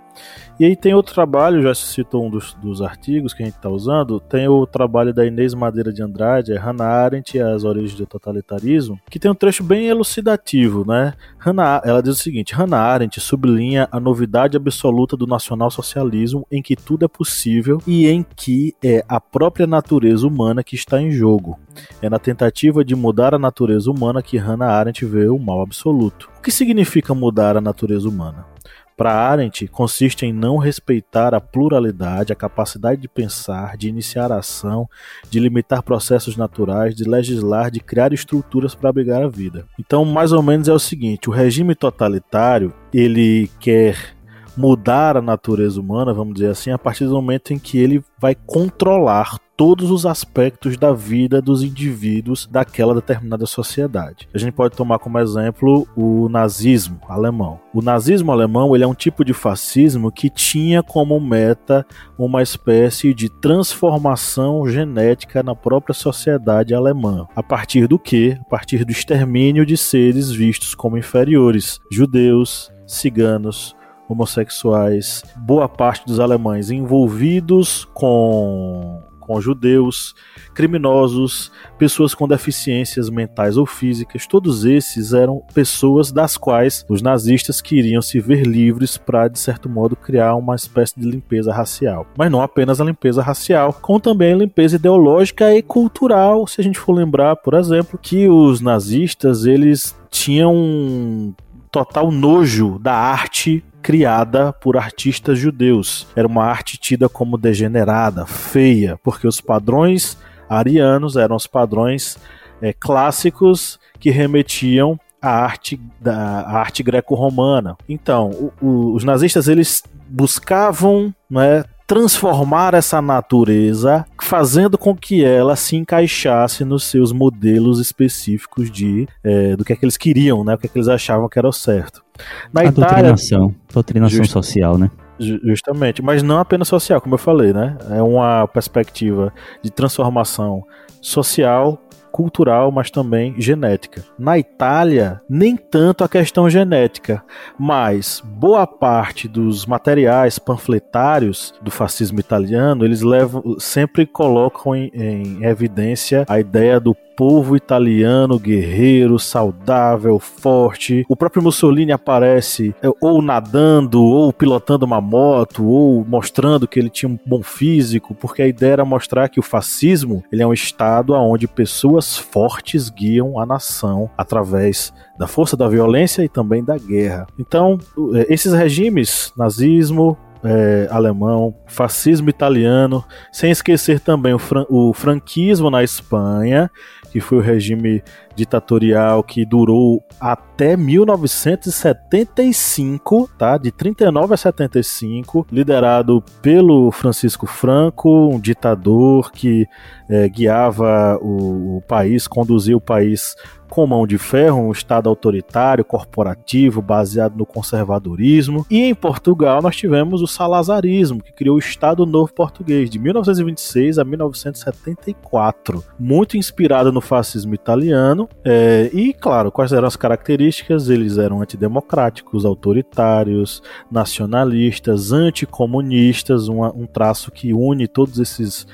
E 0.59 0.65
aí 0.65 0.75
tem 0.75 0.93
outro 0.93 1.15
trabalho, 1.15 1.63
já 1.63 1.73
se 1.73 1.87
citou 1.87 2.25
um 2.25 2.29
dos, 2.29 2.53
dos 2.53 2.79
artigos 2.79 3.33
que 3.33 3.41
a 3.41 3.45
gente 3.45 3.55
está 3.55 3.69
usando, 3.69 4.19
tem 4.19 4.47
o 4.47 4.67
trabalho 4.67 5.11
da 5.11 5.25
Inês 5.25 5.55
Madeira 5.55 5.91
de 5.91 6.03
Andrade, 6.03 6.53
é 6.53 6.57
Hannah 6.57 6.85
Arendt 6.85 7.35
e 7.35 7.41
as 7.41 7.63
origens 7.63 7.95
do 7.95 8.05
totalitarismo, 8.05 8.99
que 9.09 9.17
tem 9.17 9.31
um 9.31 9.35
trecho 9.35 9.63
bem 9.63 9.87
elucidativo, 9.87 10.85
né? 10.85 11.13
Hannah, 11.39 11.81
ela 11.83 12.03
diz 12.03 12.19
o 12.19 12.21
seguinte, 12.21 12.53
Hannah 12.53 12.77
Arendt 12.77 13.19
sublinha 13.19 13.87
a 13.91 13.99
novidade 13.99 14.55
absoluta 14.55 15.17
do 15.17 15.25
nacionalsocialismo 15.25 16.45
em 16.51 16.61
que 16.61 16.75
tudo 16.75 17.03
é 17.03 17.07
possível 17.07 17.81
e 17.87 18.07
em 18.07 18.23
que 18.23 18.75
é 18.83 19.03
a 19.09 19.19
própria 19.19 19.65
natureza 19.65 20.27
humana 20.27 20.63
que 20.63 20.75
está 20.75 21.01
em 21.01 21.11
jogo. 21.11 21.59
É 21.99 22.07
na 22.07 22.19
tentativa 22.19 22.85
de 22.85 22.95
mudar 22.95 23.33
a 23.33 23.39
natureza 23.39 23.89
humana 23.89 24.21
que 24.21 24.37
Hannah 24.37 24.71
Arendt 24.71 25.03
vê 25.03 25.27
o 25.27 25.39
mal 25.39 25.61
absoluto. 25.61 26.29
O 26.37 26.41
que 26.43 26.51
significa 26.51 27.15
mudar 27.15 27.57
a 27.57 27.61
natureza 27.61 28.07
humana? 28.07 28.52
Para 28.95 29.13
Arendt, 29.13 29.67
consiste 29.67 30.25
em 30.25 30.33
não 30.33 30.57
respeitar 30.57 31.33
a 31.33 31.41
pluralidade, 31.41 32.31
a 32.31 32.35
capacidade 32.35 33.01
de 33.01 33.07
pensar, 33.07 33.75
de 33.75 33.89
iniciar 33.89 34.31
a 34.31 34.37
ação, 34.37 34.87
de 35.29 35.39
limitar 35.39 35.81
processos 35.81 36.37
naturais, 36.37 36.95
de 36.95 37.03
legislar, 37.03 37.71
de 37.71 37.79
criar 37.79 38.13
estruturas 38.13 38.75
para 38.75 38.89
abrigar 38.89 39.23
a 39.23 39.27
vida. 39.27 39.65
Então, 39.79 40.05
mais 40.05 40.31
ou 40.31 40.43
menos 40.43 40.67
é 40.67 40.73
o 40.73 40.79
seguinte: 40.79 41.29
o 41.29 41.33
regime 41.33 41.75
totalitário 41.75 42.73
ele 42.93 43.49
quer 43.59 44.15
mudar 44.55 45.17
a 45.17 45.21
natureza 45.21 45.79
humana, 45.79 46.13
vamos 46.13 46.35
dizer 46.35 46.49
assim, 46.49 46.71
a 46.71 46.77
partir 46.77 47.05
do 47.05 47.13
momento 47.13 47.53
em 47.53 47.59
que 47.59 47.77
ele 47.77 48.03
vai 48.19 48.35
controlar 48.35 49.37
todos 49.55 49.91
os 49.91 50.05
aspectos 50.05 50.77
da 50.77 50.91
vida 50.93 51.41
dos 51.41 51.61
indivíduos 51.63 52.47
daquela 52.51 52.95
determinada 52.95 53.45
sociedade. 53.45 54.27
A 54.33 54.37
gente 54.37 54.53
pode 54.53 54.75
tomar 54.75 54.99
como 54.99 55.19
exemplo 55.19 55.87
o 55.95 56.27
nazismo 56.27 56.99
alemão. 57.07 57.59
O 57.73 57.81
nazismo 57.81 58.31
alemão 58.31 58.75
ele 58.75 58.83
é 58.83 58.87
um 58.87 58.95
tipo 58.95 59.23
de 59.23 59.33
fascismo 59.33 60.11
que 60.11 60.29
tinha 60.29 60.81
como 60.81 61.19
meta 61.19 61.85
uma 62.17 62.41
espécie 62.41 63.13
de 63.13 63.29
transformação 63.29 64.67
genética 64.67 65.43
na 65.43 65.55
própria 65.55 65.93
sociedade 65.93 66.73
alemã. 66.73 67.27
A 67.35 67.43
partir 67.43 67.87
do 67.87 67.99
que? 67.99 68.37
A 68.41 68.49
partir 68.49 68.83
do 68.83 68.91
extermínio 68.91 69.65
de 69.65 69.77
seres 69.77 70.31
vistos 70.31 70.73
como 70.73 70.97
inferiores, 70.97 71.79
judeus, 71.91 72.71
ciganos, 72.87 73.75
homossexuais, 74.07 75.23
boa 75.35 75.67
parte 75.67 76.05
dos 76.05 76.19
alemães 76.19 76.69
envolvidos 76.69 77.85
com 77.93 79.01
com 79.25 79.39
judeus, 79.39 80.13
criminosos, 80.53 81.51
pessoas 81.77 82.13
com 82.13 82.27
deficiências 82.27 83.09
mentais 83.09 83.57
ou 83.57 83.65
físicas, 83.65 84.27
todos 84.27 84.65
esses 84.65 85.13
eram 85.13 85.41
pessoas 85.53 86.11
das 86.11 86.37
quais 86.37 86.85
os 86.89 87.01
nazistas 87.01 87.61
queriam 87.61 88.01
se 88.01 88.19
ver 88.19 88.45
livres 88.45 88.97
para, 88.97 89.27
de 89.27 89.39
certo 89.39 89.69
modo, 89.69 89.95
criar 89.95 90.35
uma 90.35 90.55
espécie 90.55 90.99
de 90.99 91.09
limpeza 91.09 91.53
racial. 91.53 92.05
Mas 92.17 92.31
não 92.31 92.41
apenas 92.41 92.81
a 92.81 92.85
limpeza 92.85 93.21
racial, 93.21 93.73
como 93.81 93.99
também 93.99 94.33
a 94.33 94.37
limpeza 94.37 94.75
ideológica 94.75 95.53
e 95.55 95.61
cultural, 95.61 96.45
se 96.45 96.59
a 96.59 96.63
gente 96.63 96.79
for 96.79 96.93
lembrar, 96.93 97.37
por 97.37 97.53
exemplo, 97.53 97.97
que 98.01 98.27
os 98.27 98.61
nazistas 98.61 99.45
eles 99.45 99.95
tinham 100.11 101.33
total 101.71 102.11
nojo 102.11 102.77
da 102.77 102.93
arte 102.93 103.63
criada 103.83 104.53
por 104.53 104.77
artistas 104.77 105.37
judeus. 105.37 106.07
Era 106.15 106.27
uma 106.27 106.45
arte 106.45 106.77
tida 106.77 107.09
como 107.09 107.37
degenerada, 107.37 108.25
feia, 108.25 108.97
porque 109.03 109.27
os 109.27 109.41
padrões 109.41 110.17
arianos 110.49 111.17
eram 111.17 111.35
os 111.35 111.45
padrões 111.45 112.17
é, 112.61 112.71
clássicos 112.71 113.79
que 113.99 114.09
remetiam 114.09 114.97
à 115.21 115.29
arte 115.29 115.79
da 115.99 116.47
arte 116.47 116.81
greco-romana. 116.81 117.77
Então, 117.87 118.29
o, 118.31 118.53
o, 118.61 118.93
os 118.93 119.03
nazistas 119.03 119.47
eles 119.47 119.83
buscavam 120.07 121.13
né, 121.29 121.63
transformar 121.85 122.73
essa 122.73 123.01
natureza, 123.01 124.05
fazendo 124.21 124.77
com 124.77 124.95
que 124.95 125.23
ela 125.23 125.55
se 125.55 125.75
encaixasse 125.75 126.63
nos 126.63 126.85
seus 126.85 127.11
modelos 127.11 127.79
específicos 127.79 128.71
de 128.71 129.07
é, 129.23 129.55
do 129.55 129.65
que 129.65 129.73
é 129.73 129.75
que 129.75 129.85
eles 129.85 129.97
queriam, 129.97 130.43
né, 130.43 130.55
o 130.55 130.57
que 130.57 130.67
é 130.67 130.69
que 130.69 130.77
eles 130.77 130.87
achavam 130.87 131.27
que 131.27 131.37
era 131.37 131.47
o 131.47 131.53
certo. 131.53 132.03
Na 132.51 132.61
a 132.61 132.65
Itália, 132.65 132.87
doutrinação, 132.87 133.55
doutrinação 133.71 134.17
just, 134.17 134.31
social, 134.31 134.77
né? 134.77 134.89
Justamente, 135.19 136.01
mas 136.01 136.23
não 136.23 136.39
apenas 136.39 136.67
social, 136.67 136.99
como 136.99 137.15
eu 137.15 137.19
falei, 137.19 137.53
né? 137.53 137.77
É 137.91 138.01
uma 138.01 138.47
perspectiva 138.47 139.31
de 139.61 139.71
transformação 139.71 140.63
social 141.01 141.79
cultural, 142.13 142.71
mas 142.71 142.91
também 142.91 143.33
genética. 143.41 144.03
Na 144.19 144.37
Itália, 144.37 145.19
nem 145.27 145.57
tanto 145.57 146.03
a 146.03 146.07
questão 146.07 146.47
genética, 146.47 147.23
mas 147.57 148.21
boa 148.23 148.67
parte 148.67 149.27
dos 149.27 149.65
materiais 149.65 150.37
panfletários 150.37 151.51
do 151.59 151.71
fascismo 151.71 152.19
italiano, 152.19 152.85
eles 152.85 153.01
levam, 153.01 153.55
sempre 153.57 154.05
colocam 154.05 154.75
em, 154.75 154.91
em 154.93 155.43
evidência 155.43 156.23
a 156.29 156.39
ideia 156.39 156.79
do 156.79 156.95
povo 157.15 157.55
italiano 157.55 158.39
guerreiro, 158.39 159.19
saudável, 159.19 160.19
forte. 160.19 161.05
O 161.07 161.15
próprio 161.15 161.43
Mussolini 161.43 161.91
aparece 161.91 162.75
é, 162.81 162.89
ou 163.01 163.21
nadando, 163.21 164.01
ou 164.01 164.33
pilotando 164.33 164.85
uma 164.85 165.01
moto, 165.01 165.65
ou 165.65 166.05
mostrando 166.05 166.67
que 166.67 166.79
ele 166.79 166.89
tinha 166.89 167.09
um 167.09 167.19
bom 167.25 167.41
físico, 167.41 168.13
porque 168.15 168.41
a 168.41 168.47
ideia 168.47 168.73
era 168.73 168.85
mostrar 168.85 169.29
que 169.29 169.39
o 169.39 169.43
fascismo 169.43 170.23
ele 170.31 170.41
é 170.41 170.47
um 170.47 170.53
estado 170.53 171.13
onde 171.13 171.47
pessoas 171.47 172.17
fortes 172.17 172.89
guiam 172.89 173.39
a 173.39 173.45
nação 173.45 174.09
através 174.17 174.93
da 175.17 175.27
força 175.27 175.55
da 175.55 175.67
violência 175.67 176.23
e 176.23 176.29
também 176.29 176.63
da 176.63 176.77
guerra. 176.77 177.27
Então, 177.39 177.77
é, 178.15 178.33
esses 178.33 178.53
regimes, 178.53 179.31
nazismo, 179.37 180.17
é, 180.43 180.87
alemão, 180.91 181.55
fascismo 181.65 182.29
italiano, 182.29 183.03
sem 183.31 183.49
esquecer 183.49 183.99
também 183.99 184.33
o, 184.33 184.39
fran 184.39 184.65
o 184.69 184.91
franquismo 184.93 185.69
na 185.69 185.83
Espanha, 185.83 186.69
que 187.13 187.21
foi 187.21 187.37
o 187.37 187.41
regime 187.41 188.03
ditatorial 188.35 189.23
que 189.23 189.45
durou 189.45 190.03
até 190.19 190.75
1975, 190.75 193.29
tá? 193.37 193.55
De 193.55 193.71
39 193.71 194.33
a 194.33 194.37
75, 194.37 195.45
liderado 195.51 196.23
pelo 196.41 196.89
Francisco 196.89 197.45
Franco, 197.45 198.31
um 198.33 198.39
ditador 198.39 199.31
que 199.31 199.67
é, 200.09 200.27
guiava 200.27 201.19
o, 201.21 201.77
o 201.77 201.81
país, 201.81 202.27
conduzia 202.27 202.75
o 202.75 202.81
país 202.81 203.35
com 203.73 203.87
mão 203.87 204.05
de 204.05 204.19
ferro, 204.19 204.67
um 204.67 204.71
Estado 204.71 205.09
autoritário, 205.09 205.83
corporativo, 205.83 206.79
baseado 206.79 207.35
no 207.35 207.43
conservadorismo. 207.43 208.67
E 208.69 208.83
em 208.83 208.93
Portugal 208.93 209.63
nós 209.63 209.75
tivemos 209.75 210.21
o 210.21 210.27
salazarismo, 210.27 211.23
que 211.23 211.33
criou 211.33 211.55
o 211.55 211.59
Estado 211.59 212.05
Novo 212.05 212.31
Português, 212.31 212.87
de 212.87 212.99
1926 212.99 213.97
a 213.97 214.03
1974, 214.03 215.83
muito 215.99 216.37
inspirado 216.37 216.91
no 216.91 217.01
fascismo 217.01 217.55
italiano. 217.55 218.29
É, 218.45 218.91
e, 218.93 219.11
claro, 219.11 219.51
quais 219.51 219.73
eram 219.73 219.87
as 219.87 219.95
características? 219.95 220.87
Eles 220.87 221.17
eram 221.17 221.41
antidemocráticos, 221.41 222.45
autoritários, 222.45 223.63
nacionalistas, 223.89 225.11
anticomunistas, 225.11 226.47
uma, 226.47 226.71
um 226.75 226.85
traço 226.85 227.31
que 227.31 227.51
une 227.55 227.87
todos 227.87 228.19
esses 228.19 228.67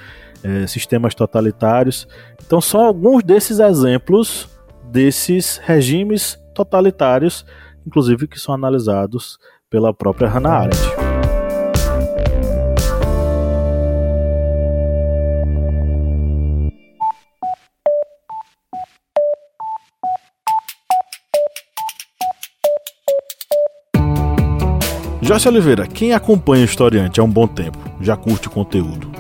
é, 0.44 0.68
sistemas 0.68 1.16
totalitários. 1.16 2.06
Então, 2.46 2.60
são 2.60 2.82
alguns 2.82 3.24
desses 3.24 3.62
exemplos 3.62 4.59
desses 4.92 5.58
regimes 5.64 6.38
totalitários, 6.54 7.46
inclusive 7.86 8.28
que 8.28 8.40
são 8.40 8.54
analisados 8.54 9.38
pela 9.70 9.94
própria 9.94 10.28
Hannah 10.28 10.52
Arendt. 10.52 10.80
Jorge 25.22 25.48
Oliveira, 25.48 25.86
quem 25.86 26.14
acompanha 26.14 26.64
o 26.64 26.66
historiante 26.66 27.20
há 27.20 27.24
um 27.24 27.30
bom 27.30 27.48
tempo, 27.48 27.78
já 28.02 28.18
curte 28.18 28.48
o 28.48 28.52
conteúdo 28.52 29.12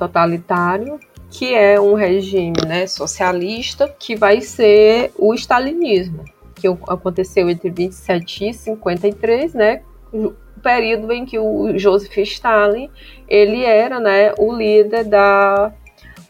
Totalitário 0.00 0.98
que 1.30 1.54
é 1.54 1.80
um 1.80 1.94
regime 1.94 2.56
né, 2.66 2.86
socialista, 2.86 3.88
que 3.88 4.16
vai 4.16 4.40
ser 4.40 5.12
o 5.16 5.32
stalinismo, 5.34 6.24
que 6.56 6.66
aconteceu 6.66 7.48
entre 7.48 7.70
27 7.70 8.48
e 8.48 8.52
53, 8.52 9.54
né, 9.54 9.82
o 10.12 10.34
período 10.60 11.10
em 11.12 11.24
que 11.24 11.38
o 11.38 11.78
Joseph 11.78 12.18
Stalin 12.18 12.90
ele 13.28 13.64
era 13.64 14.00
né, 14.00 14.34
o 14.36 14.52
líder 14.52 15.04
da 15.04 15.72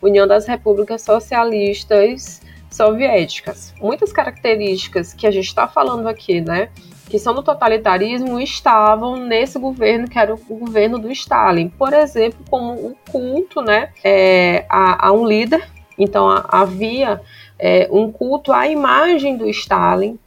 União 0.02 0.26
das 0.26 0.46
Repúblicas 0.46 1.02
Socialistas 1.02 2.42
Soviéticas. 2.70 3.74
Muitas 3.80 4.12
características 4.12 5.12
que 5.12 5.26
a 5.26 5.30
gente 5.30 5.46
está 5.46 5.66
falando 5.66 6.08
aqui, 6.08 6.40
né, 6.40 6.68
que 7.10 7.18
são 7.18 7.34
do 7.34 7.42
totalitarismo 7.42 8.40
estavam 8.40 9.16
nesse 9.16 9.58
governo 9.58 10.08
que 10.08 10.16
era 10.16 10.32
o 10.32 10.38
governo 10.38 10.96
do 10.96 11.10
Stalin. 11.10 11.68
Por 11.68 11.92
exemplo, 11.92 12.38
como 12.48 12.72
o 12.72 12.96
culto 13.10 13.60
né, 13.60 13.90
é, 14.04 14.64
a, 14.68 15.08
a, 15.08 15.12
um 15.12 15.26
líder. 15.26 15.68
Então 15.98 16.30
a, 16.30 16.46
havia 16.48 17.20
é, 17.58 17.88
um 17.90 18.12
culto 18.12 18.52
à 18.52 18.68
imagem 18.68 19.36
do 19.36 19.48
Stalin 19.48 20.18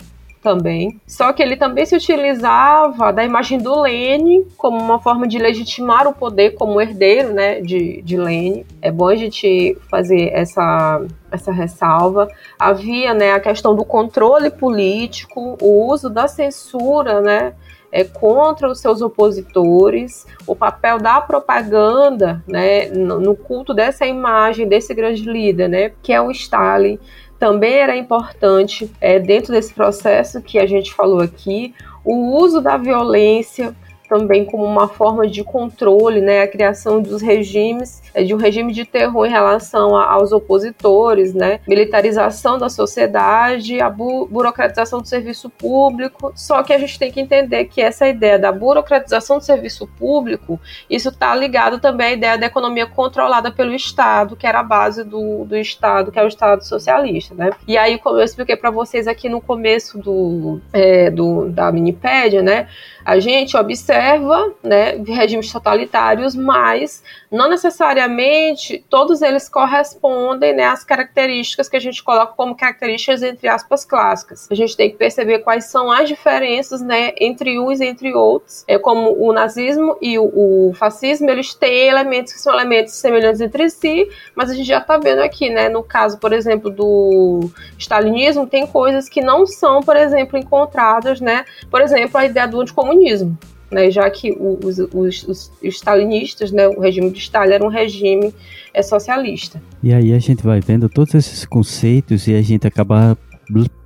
também. 0.43 0.99
Só 1.07 1.31
que 1.31 1.41
ele 1.41 1.55
também 1.55 1.85
se 1.85 1.95
utilizava 1.95 3.13
da 3.13 3.23
imagem 3.23 3.57
do 3.57 3.81
Lenin 3.81 4.45
como 4.57 4.77
uma 4.77 4.99
forma 4.99 5.25
de 5.27 5.39
legitimar 5.39 6.05
o 6.05 6.13
poder 6.13 6.51
como 6.51 6.81
herdeiro 6.81 7.33
né, 7.33 7.61
de, 7.61 8.01
de 8.01 8.17
Lenin. 8.17 8.65
É 8.81 8.91
bom 8.91 9.07
a 9.07 9.15
gente 9.15 9.77
fazer 9.89 10.29
essa, 10.33 11.01
essa 11.31 11.51
ressalva. 11.51 12.27
Havia 12.59 13.13
né, 13.13 13.31
a 13.31 13.39
questão 13.39 13.73
do 13.73 13.85
controle 13.85 14.51
político, 14.51 15.57
o 15.61 15.87
uso 15.89 16.09
da 16.09 16.27
censura, 16.27 17.21
né? 17.21 17.53
É, 17.95 18.03
contra 18.03 18.67
os 18.67 18.79
seus 18.79 19.03
opositores, 19.03 20.25
o 20.47 20.55
papel 20.55 20.97
da 20.97 21.21
propaganda 21.21 22.43
né, 22.47 22.87
no, 22.87 23.19
no 23.19 23.35
culto 23.35 23.71
dessa 23.71 24.03
imagem, 24.03 24.67
desse 24.67 24.95
grande 24.95 25.21
líder, 25.21 25.69
né, 25.69 25.91
que 26.01 26.11
é 26.11 26.19
o 26.19 26.31
Stalin, 26.31 26.97
também 27.43 27.73
era 27.73 27.93
importante 27.97 28.89
é, 29.01 29.19
dentro 29.19 29.51
desse 29.51 29.73
processo 29.73 30.41
que 30.41 30.57
a 30.57 30.65
gente 30.65 30.93
falou 30.93 31.19
aqui 31.19 31.75
o 32.01 32.37
uso 32.37 32.61
da 32.61 32.77
violência 32.77 33.75
também 34.13 34.45
como 34.45 34.63
uma 34.63 34.87
forma 34.87 35.27
de 35.27 35.43
controle, 35.43 36.21
né, 36.21 36.41
a 36.41 36.47
criação 36.47 37.01
dos 37.01 37.19
regimes, 37.19 37.99
é, 38.13 38.23
de 38.23 38.31
um 38.35 38.37
regime 38.37 38.71
de 38.71 38.85
terror 38.85 39.25
em 39.25 39.31
relação 39.31 39.95
a, 39.95 40.05
aos 40.11 40.31
opositores, 40.31 41.33
né, 41.33 41.59
militarização 41.67 42.59
da 42.59 42.69
sociedade, 42.69 43.81
a 43.81 43.89
bu 43.89 44.27
burocratização 44.27 45.01
do 45.01 45.07
serviço 45.07 45.49
público. 45.49 46.31
Só 46.35 46.61
que 46.61 46.71
a 46.71 46.77
gente 46.77 46.99
tem 46.99 47.11
que 47.11 47.19
entender 47.19 47.65
que 47.65 47.81
essa 47.81 48.07
ideia 48.07 48.37
da 48.37 48.51
burocratização 48.51 49.39
do 49.39 49.43
serviço 49.43 49.87
público, 49.87 50.59
isso 50.87 51.09
está 51.09 51.33
ligado 51.33 51.79
também 51.79 52.07
à 52.07 52.13
ideia 52.13 52.37
da 52.37 52.45
economia 52.45 52.85
controlada 52.85 53.51
pelo 53.51 53.73
Estado, 53.73 54.35
que 54.35 54.45
era 54.45 54.59
a 54.59 54.63
base 54.63 55.03
do, 55.03 55.43
do 55.43 55.57
Estado, 55.57 56.11
que 56.11 56.19
é 56.19 56.23
o 56.23 56.27
Estado 56.27 56.63
socialista, 56.63 57.33
né. 57.33 57.49
E 57.67 57.79
aí, 57.79 57.97
como 57.97 58.19
eu 58.19 58.23
expliquei 58.23 58.55
para 58.55 58.69
vocês 58.69 59.07
aqui 59.07 59.27
no 59.27 59.41
começo 59.41 59.97
do, 59.97 60.61
é, 60.71 61.09
do 61.09 61.49
da 61.49 61.71
Minipédia, 61.71 62.43
né, 62.43 62.67
a 63.05 63.19
gente 63.19 63.55
observa 63.57 64.53
né, 64.63 64.95
regimes 65.05 65.51
totalitários, 65.51 66.35
mas 66.35 67.03
não 67.33 67.49
necessariamente 67.49 68.85
todos 68.89 69.21
eles 69.21 69.49
correspondem 69.49 70.55
né, 70.55 70.65
às 70.65 70.83
características 70.83 71.67
que 71.67 71.75
a 71.75 71.79
gente 71.79 72.03
coloca 72.03 72.33
como 72.33 72.55
características 72.55 73.23
entre 73.23 73.47
aspas 73.47 73.83
clássicas. 73.83 74.47
A 74.49 74.55
gente 74.55 74.77
tem 74.77 74.91
que 74.91 74.97
perceber 74.97 75.39
quais 75.39 75.65
são 75.65 75.91
as 75.91 76.07
diferenças 76.07 76.81
né, 76.81 77.11
entre 77.19 77.59
uns 77.59 77.81
e 77.81 77.85
entre 77.85 78.13
outros. 78.13 78.63
É 78.67 78.77
como 78.77 79.11
o 79.19 79.33
nazismo 79.33 79.97
e 80.01 80.17
o, 80.17 80.69
o 80.69 80.73
fascismo, 80.75 81.29
eles 81.29 81.53
têm 81.53 81.87
elementos 81.87 82.31
que 82.31 82.39
são 82.39 82.53
elementos 82.53 82.93
semelhantes 82.93 83.41
entre 83.41 83.69
si, 83.69 84.07
mas 84.35 84.49
a 84.49 84.53
gente 84.53 84.67
já 84.67 84.77
está 84.77 84.97
vendo 84.97 85.19
aqui, 85.19 85.49
né, 85.49 85.67
no 85.69 85.83
caso, 85.83 86.19
por 86.19 86.31
exemplo, 86.31 86.69
do 86.69 87.49
stalinismo, 87.77 88.47
tem 88.47 88.65
coisas 88.67 89.09
que 89.09 89.21
não 89.21 89.45
são, 89.45 89.81
por 89.81 89.97
exemplo, 89.97 90.37
encontradas, 90.37 91.19
né? 91.19 91.45
Por 91.69 91.81
exemplo, 91.81 92.17
a 92.17 92.25
ideia 92.25 92.47
do 92.47 92.61
anticomunismo 92.61 92.93
comunismo, 92.93 93.37
né, 93.73 93.89
já 93.89 94.09
que 94.09 94.31
os, 94.31 94.79
os, 94.93 95.23
os, 95.27 95.51
stalinistas, 95.63 96.51
né, 96.51 96.67
o 96.67 96.79
regime 96.79 97.11
de 97.11 97.19
Stalin 97.19 97.53
era 97.53 97.65
um 97.65 97.69
regime 97.69 98.33
é, 98.73 98.81
socialista. 98.81 99.61
E 99.81 99.93
aí 99.93 100.13
a 100.13 100.19
gente 100.19 100.43
vai 100.43 100.59
vendo 100.61 100.87
todos 100.87 101.13
esses 101.15 101.45
conceitos 101.45 102.27
e 102.27 102.35
a 102.35 102.41
gente 102.41 102.67
acaba 102.67 103.17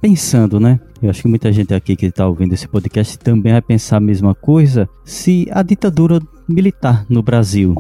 pensando, 0.02 0.60
né? 0.60 0.80
Eu 1.02 1.10
acho 1.10 1.22
que 1.22 1.28
muita 1.28 1.52
gente 1.52 1.74
aqui 1.74 1.96
que 1.96 2.08
está 2.08 2.28
ouvindo 2.28 2.54
esse 2.54 2.68
podcast 2.68 3.18
também 3.20 3.52
vai 3.52 3.62
pensar 3.62 3.98
a 3.98 4.02
mesma 4.02 4.34
coisa 4.34 4.88
se 5.04 5.48
a 5.52 5.62
ditadura 5.62 6.20
militar 6.48 7.06
no 7.10 7.22
Brasil, 7.22 7.76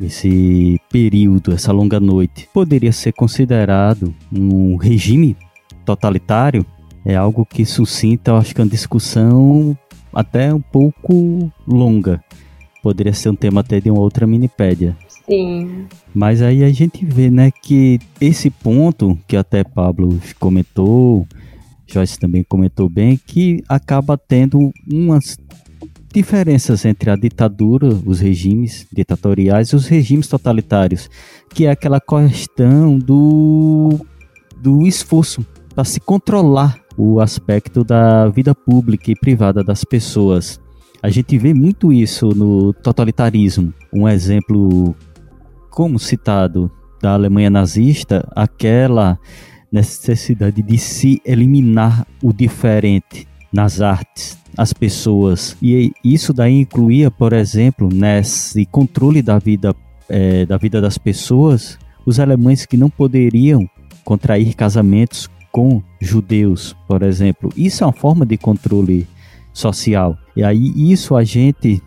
esse 0.00 0.80
período, 0.90 1.52
essa 1.52 1.72
longa 1.72 2.00
noite, 2.00 2.48
poderia 2.52 2.92
ser 2.92 3.12
considerado 3.12 4.14
um 4.32 4.76
regime 4.76 5.36
totalitário. 5.84 6.64
É 7.04 7.16
algo 7.16 7.44
que 7.44 7.64
suscita, 7.64 8.30
eu 8.30 8.36
acho 8.36 8.54
que 8.54 8.60
uma 8.60 8.68
discussão 8.68 9.76
até 10.12 10.52
um 10.52 10.60
pouco 10.60 11.50
longa. 11.66 12.22
Poderia 12.82 13.12
ser 13.12 13.30
um 13.30 13.36
tema 13.36 13.60
até 13.60 13.80
de 13.80 13.90
uma 13.90 14.00
outra 14.00 14.26
minipédia. 14.26 14.96
Sim. 15.24 15.86
Mas 16.12 16.42
aí 16.42 16.64
a 16.64 16.70
gente 16.70 17.04
vê, 17.04 17.30
né, 17.30 17.50
que 17.50 17.98
esse 18.20 18.50
ponto 18.50 19.16
que 19.26 19.36
até 19.36 19.62
Pablo 19.62 20.20
comentou, 20.38 21.26
Joyce 21.86 22.18
também 22.18 22.42
comentou 22.42 22.88
bem, 22.88 23.20
que 23.24 23.62
acaba 23.68 24.18
tendo 24.18 24.72
umas 24.90 25.36
diferenças 26.12 26.84
entre 26.84 27.10
a 27.10 27.16
ditadura, 27.16 27.88
os 28.04 28.20
regimes 28.20 28.86
ditatoriais 28.92 29.68
e 29.68 29.76
os 29.76 29.86
regimes 29.86 30.26
totalitários, 30.26 31.08
que 31.54 31.66
é 31.66 31.70
aquela 31.70 32.00
questão 32.00 32.98
do, 32.98 33.98
do 34.60 34.86
esforço 34.86 35.46
para 35.74 35.84
se 35.84 36.00
controlar 36.00 36.81
o 36.96 37.20
aspecto 37.20 37.84
da 37.84 38.28
vida 38.28 38.54
pública 38.54 39.10
e 39.10 39.14
privada 39.14 39.62
das 39.62 39.84
pessoas. 39.84 40.60
A 41.02 41.10
gente 41.10 41.36
vê 41.36 41.52
muito 41.52 41.92
isso 41.92 42.28
no 42.28 42.72
totalitarismo. 42.72 43.72
Um 43.92 44.08
exemplo, 44.08 44.94
como 45.70 45.98
citado, 45.98 46.70
da 47.02 47.14
Alemanha 47.14 47.50
nazista, 47.50 48.28
aquela 48.36 49.18
necessidade 49.70 50.62
de 50.62 50.78
se 50.78 51.20
eliminar 51.24 52.06
o 52.22 52.32
diferente 52.32 53.26
nas 53.52 53.80
artes, 53.80 54.38
as 54.56 54.72
pessoas. 54.72 55.56
E 55.60 55.92
isso 56.04 56.32
daí 56.32 56.60
incluía, 56.60 57.10
por 57.10 57.32
exemplo, 57.32 57.88
nesse 57.92 58.64
controle 58.66 59.20
da 59.20 59.38
vida, 59.38 59.74
é, 60.08 60.46
da 60.46 60.56
vida 60.56 60.80
das 60.80 60.96
pessoas, 60.96 61.76
os 62.06 62.20
alemães 62.20 62.64
que 62.64 62.76
não 62.76 62.88
poderiam 62.88 63.68
contrair 64.04 64.54
casamentos 64.54 65.28
com 65.52 65.82
judeus, 66.00 66.74
por 66.88 67.02
exemplo. 67.02 67.50
Isso 67.56 67.84
é 67.84 67.86
uma 67.86 67.92
forma 67.92 68.24
de 68.24 68.38
controle 68.38 69.06
social. 69.52 70.16
E 70.34 70.42
aí 70.42 70.72
isso 70.90 71.14
a 71.14 71.22
gente 71.22 71.82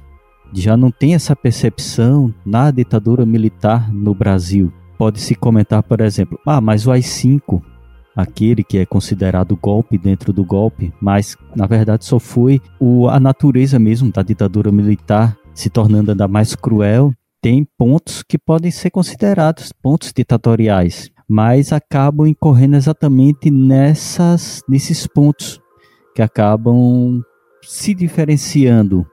já 0.53 0.77
não 0.77 0.91
tem 0.91 1.15
essa 1.15 1.35
percepção 1.35 2.33
na 2.45 2.71
ditadura 2.71 3.25
militar 3.25 3.91
no 3.91 4.13
Brasil. 4.13 4.71
Pode-se 4.97 5.35
comentar, 5.35 5.83
por 5.83 5.99
exemplo, 5.99 6.39
ah, 6.45 6.61
mas 6.61 6.87
o 6.87 6.91
AI-5, 6.91 7.61
aquele 8.15 8.63
que 8.63 8.77
é 8.77 8.85
considerado 8.85 9.57
golpe 9.57 9.97
dentro 9.97 10.31
do 10.31 10.45
golpe, 10.45 10.93
mas 11.01 11.35
na 11.55 11.65
verdade 11.65 12.05
só 12.05 12.19
foi 12.19 12.61
o, 12.79 13.09
a 13.09 13.19
natureza 13.19 13.77
mesmo 13.77 14.11
da 14.11 14.21
ditadura 14.21 14.71
militar 14.71 15.35
se 15.53 15.69
tornando 15.69 16.11
ainda 16.11 16.27
mais 16.27 16.53
cruel, 16.55 17.13
tem 17.41 17.65
pontos 17.77 18.23
que 18.23 18.37
podem 18.37 18.71
ser 18.71 18.89
considerados 18.89 19.71
pontos 19.71 20.11
ditatoriais, 20.15 21.09
mas 21.27 21.73
acabam 21.73 22.27
incorrendo 22.27 22.75
exatamente 22.75 23.49
nessas, 23.49 24.61
nesses 24.67 25.07
pontos 25.07 25.61
que 26.13 26.21
acabam 26.21 27.21
se 27.61 27.93
diferenciando 27.93 29.05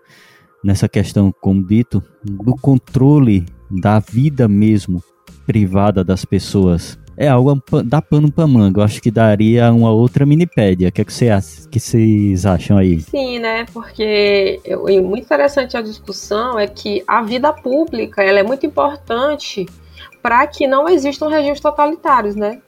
nessa 0.63 0.89
questão, 0.89 1.35
como 1.41 1.67
dito, 1.67 2.03
do 2.23 2.55
controle 2.55 3.45
da 3.71 3.99
vida 3.99 4.47
mesmo 4.47 5.03
privada 5.47 6.05
das 6.05 6.25
pessoas. 6.25 6.99
É 7.17 7.29
algo 7.29 7.63
dá 7.85 8.01
pano 8.01 8.31
pra 8.31 8.47
manga. 8.47 8.81
Eu 8.81 8.85
acho 8.85 9.01
que 9.03 9.11
daria 9.11 9.71
uma 9.73 9.91
outra 9.91 10.25
minipédia. 10.25 10.89
O 10.89 10.93
que, 10.93 11.03
é 11.03 11.05
que, 11.05 11.13
você, 11.13 11.29
que 11.71 11.79
vocês 11.79 12.47
acham 12.47 12.79
aí? 12.79 13.01
Sim, 13.01 13.39
né? 13.39 13.67
Porque 13.73 14.61
eu, 14.65 14.85
muito 15.03 15.25
interessante 15.25 15.77
a 15.77 15.83
discussão 15.83 16.59
é 16.59 16.67
que 16.67 17.03
a 17.07 17.23
vida 17.23 17.53
pública 17.53 18.23
ela 18.23 18.39
é 18.39 18.43
muito 18.43 18.65
importante 18.65 19.67
para 20.23 20.47
que 20.47 20.67
não 20.67 20.89
existam 20.89 21.29
regimes 21.29 21.61
totalitários, 21.61 22.37
né? 22.37 22.61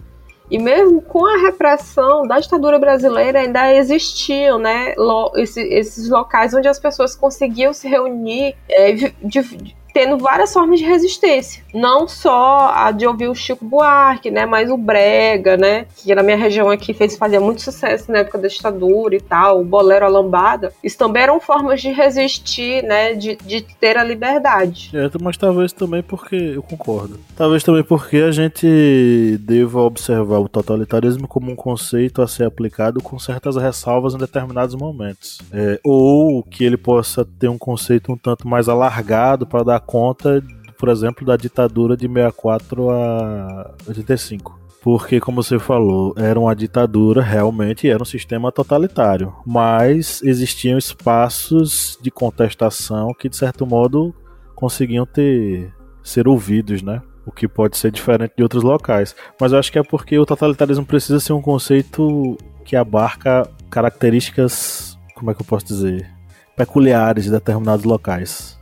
E 0.50 0.58
mesmo 0.58 1.00
com 1.00 1.24
a 1.24 1.38
repressão 1.38 2.26
da 2.26 2.38
ditadura 2.38 2.78
brasileira, 2.78 3.40
ainda 3.40 3.74
existiam 3.74 4.58
né, 4.58 4.94
lo, 4.96 5.32
esse, 5.36 5.60
esses 5.60 6.08
locais 6.10 6.52
onde 6.52 6.68
as 6.68 6.78
pessoas 6.78 7.16
conseguiam 7.16 7.72
se 7.72 7.88
reunir 7.88 8.54
é, 8.68 8.92
de, 8.92 9.10
de, 9.22 9.74
tendo 9.94 10.18
várias 10.18 10.52
formas 10.52 10.80
de 10.80 10.84
resistência. 10.84 11.62
Não 11.72 12.08
só 12.08 12.72
a 12.74 12.90
de 12.90 13.06
ouvir 13.06 13.28
o 13.28 13.34
Chico 13.34 13.64
Buarque, 13.64 14.28
né? 14.28 14.44
Mas 14.44 14.68
o 14.68 14.76
Brega, 14.76 15.56
né? 15.56 15.86
Que 15.96 16.12
na 16.14 16.22
minha 16.22 16.36
região 16.36 16.68
aqui 16.68 16.92
fez, 16.92 17.16
fazia 17.16 17.40
muito 17.40 17.62
sucesso 17.62 18.10
na 18.10 18.18
época 18.18 18.38
da 18.38 18.48
ditadura 18.48 19.14
e 19.14 19.20
tal, 19.20 19.60
o 19.60 19.64
Bolero, 19.64 20.04
a 20.04 20.08
Lambada. 20.08 20.72
Isso 20.82 20.98
também 20.98 21.22
eram 21.22 21.38
formas 21.40 21.80
de 21.80 21.90
resistir, 21.92 22.82
né? 22.82 23.14
De, 23.14 23.36
de 23.36 23.60
ter 23.62 23.96
a 23.96 24.02
liberdade. 24.02 24.90
É, 24.92 25.08
mas 25.22 25.36
talvez 25.36 25.72
também 25.72 26.02
porque, 26.02 26.34
eu 26.34 26.62
concordo, 26.62 27.20
talvez 27.36 27.62
também 27.62 27.84
porque 27.84 28.16
a 28.16 28.32
gente 28.32 29.38
deva 29.40 29.80
observar 29.80 30.40
o 30.40 30.48
totalitarismo 30.48 31.28
como 31.28 31.52
um 31.52 31.56
conceito 31.56 32.20
a 32.20 32.26
ser 32.26 32.44
aplicado 32.44 33.00
com 33.00 33.16
certas 33.18 33.54
ressalvas 33.56 34.14
em 34.14 34.18
determinados 34.18 34.74
momentos. 34.74 35.38
É, 35.52 35.78
ou 35.84 36.42
que 36.42 36.64
ele 36.64 36.76
possa 36.76 37.24
ter 37.24 37.48
um 37.48 37.58
conceito 37.58 38.12
um 38.12 38.16
tanto 38.16 38.48
mais 38.48 38.68
alargado 38.68 39.46
para 39.46 39.62
dar 39.62 39.83
conta, 39.86 40.42
por 40.78 40.88
exemplo, 40.88 41.26
da 41.26 41.36
ditadura 41.36 41.96
de 41.96 42.06
64 42.06 42.90
a 42.90 43.74
85. 43.86 44.64
Porque, 44.82 45.18
como 45.18 45.42
você 45.42 45.58
falou, 45.58 46.12
era 46.14 46.38
uma 46.38 46.54
ditadura, 46.54 47.22
realmente 47.22 47.88
era 47.88 48.02
um 48.02 48.06
sistema 48.06 48.52
totalitário. 48.52 49.34
Mas 49.46 50.22
existiam 50.22 50.76
espaços 50.76 51.98
de 52.02 52.10
contestação 52.10 53.14
que, 53.18 53.30
de 53.30 53.36
certo 53.36 53.66
modo, 53.66 54.14
conseguiam 54.54 55.06
ter 55.06 55.72
ser 56.02 56.28
ouvidos, 56.28 56.82
né? 56.82 57.00
O 57.24 57.32
que 57.32 57.48
pode 57.48 57.78
ser 57.78 57.90
diferente 57.90 58.34
de 58.36 58.42
outros 58.42 58.62
locais. 58.62 59.16
Mas 59.40 59.52
eu 59.52 59.58
acho 59.58 59.72
que 59.72 59.78
é 59.78 59.82
porque 59.82 60.18
o 60.18 60.26
totalitarismo 60.26 60.84
precisa 60.84 61.18
ser 61.18 61.32
um 61.32 61.40
conceito 61.40 62.36
que 62.62 62.76
abarca 62.76 63.48
características, 63.70 64.98
como 65.14 65.30
é 65.30 65.34
que 65.34 65.40
eu 65.40 65.46
posso 65.46 65.64
dizer, 65.64 66.06
peculiares 66.54 67.24
de 67.24 67.30
determinados 67.30 67.86
locais. 67.86 68.60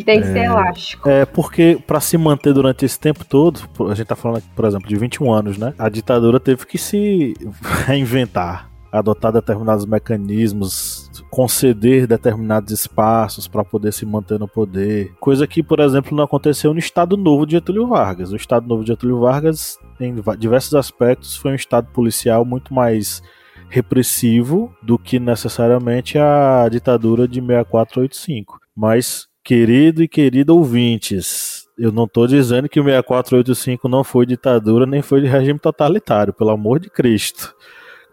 Ele 0.00 0.04
tem 0.04 0.20
que 0.22 0.28
é, 0.28 0.32
ser 0.32 0.44
elástico. 0.44 1.08
É, 1.08 1.24
porque 1.26 1.78
para 1.86 2.00
se 2.00 2.16
manter 2.16 2.52
durante 2.54 2.84
esse 2.84 2.98
tempo 2.98 3.24
todo, 3.24 3.60
a 3.90 3.94
gente 3.94 4.06
tá 4.06 4.16
falando 4.16 4.38
aqui, 4.38 4.48
por 4.54 4.64
exemplo, 4.64 4.88
de 4.88 4.96
21 4.96 5.32
anos, 5.32 5.58
né? 5.58 5.74
A 5.78 5.88
ditadura 5.88 6.40
teve 6.40 6.64
que 6.66 6.78
se 6.78 7.34
reinventar, 7.86 8.70
adotar 8.90 9.32
determinados 9.32 9.84
mecanismos, 9.84 11.10
conceder 11.30 12.06
determinados 12.06 12.72
espaços 12.72 13.46
para 13.46 13.62
poder 13.62 13.92
se 13.92 14.06
manter 14.06 14.38
no 14.38 14.48
poder. 14.48 15.12
Coisa 15.20 15.46
que, 15.46 15.62
por 15.62 15.80
exemplo, 15.80 16.16
não 16.16 16.24
aconteceu 16.24 16.72
no 16.72 16.78
Estado 16.78 17.16
Novo 17.16 17.44
de 17.44 17.52
Getúlio 17.52 17.86
Vargas. 17.86 18.32
O 18.32 18.36
Estado 18.36 18.66
Novo 18.66 18.82
de 18.82 18.88
Getúlio 18.88 19.20
Vargas, 19.20 19.78
em 20.00 20.14
diversos 20.38 20.74
aspectos, 20.74 21.36
foi 21.36 21.52
um 21.52 21.56
Estado 21.56 21.88
policial 21.92 22.44
muito 22.44 22.72
mais 22.72 23.22
repressivo 23.68 24.74
do 24.82 24.98
que 24.98 25.20
necessariamente 25.20 26.18
a 26.18 26.66
ditadura 26.68 27.28
de 27.28 27.40
6485. 27.40 28.58
Mas 28.74 29.29
Querido 29.50 30.00
e 30.00 30.06
querida 30.06 30.54
ouvintes, 30.54 31.66
eu 31.76 31.90
não 31.90 32.04
estou 32.04 32.24
dizendo 32.24 32.68
que 32.68 32.78
o 32.78 32.84
6485 32.84 33.88
não 33.88 34.04
foi 34.04 34.24
ditadura 34.24 34.86
nem 34.86 35.02
foi 35.02 35.20
de 35.20 35.26
regime 35.26 35.58
totalitário, 35.58 36.32
pelo 36.32 36.50
amor 36.50 36.78
de 36.78 36.88
Cristo. 36.88 37.52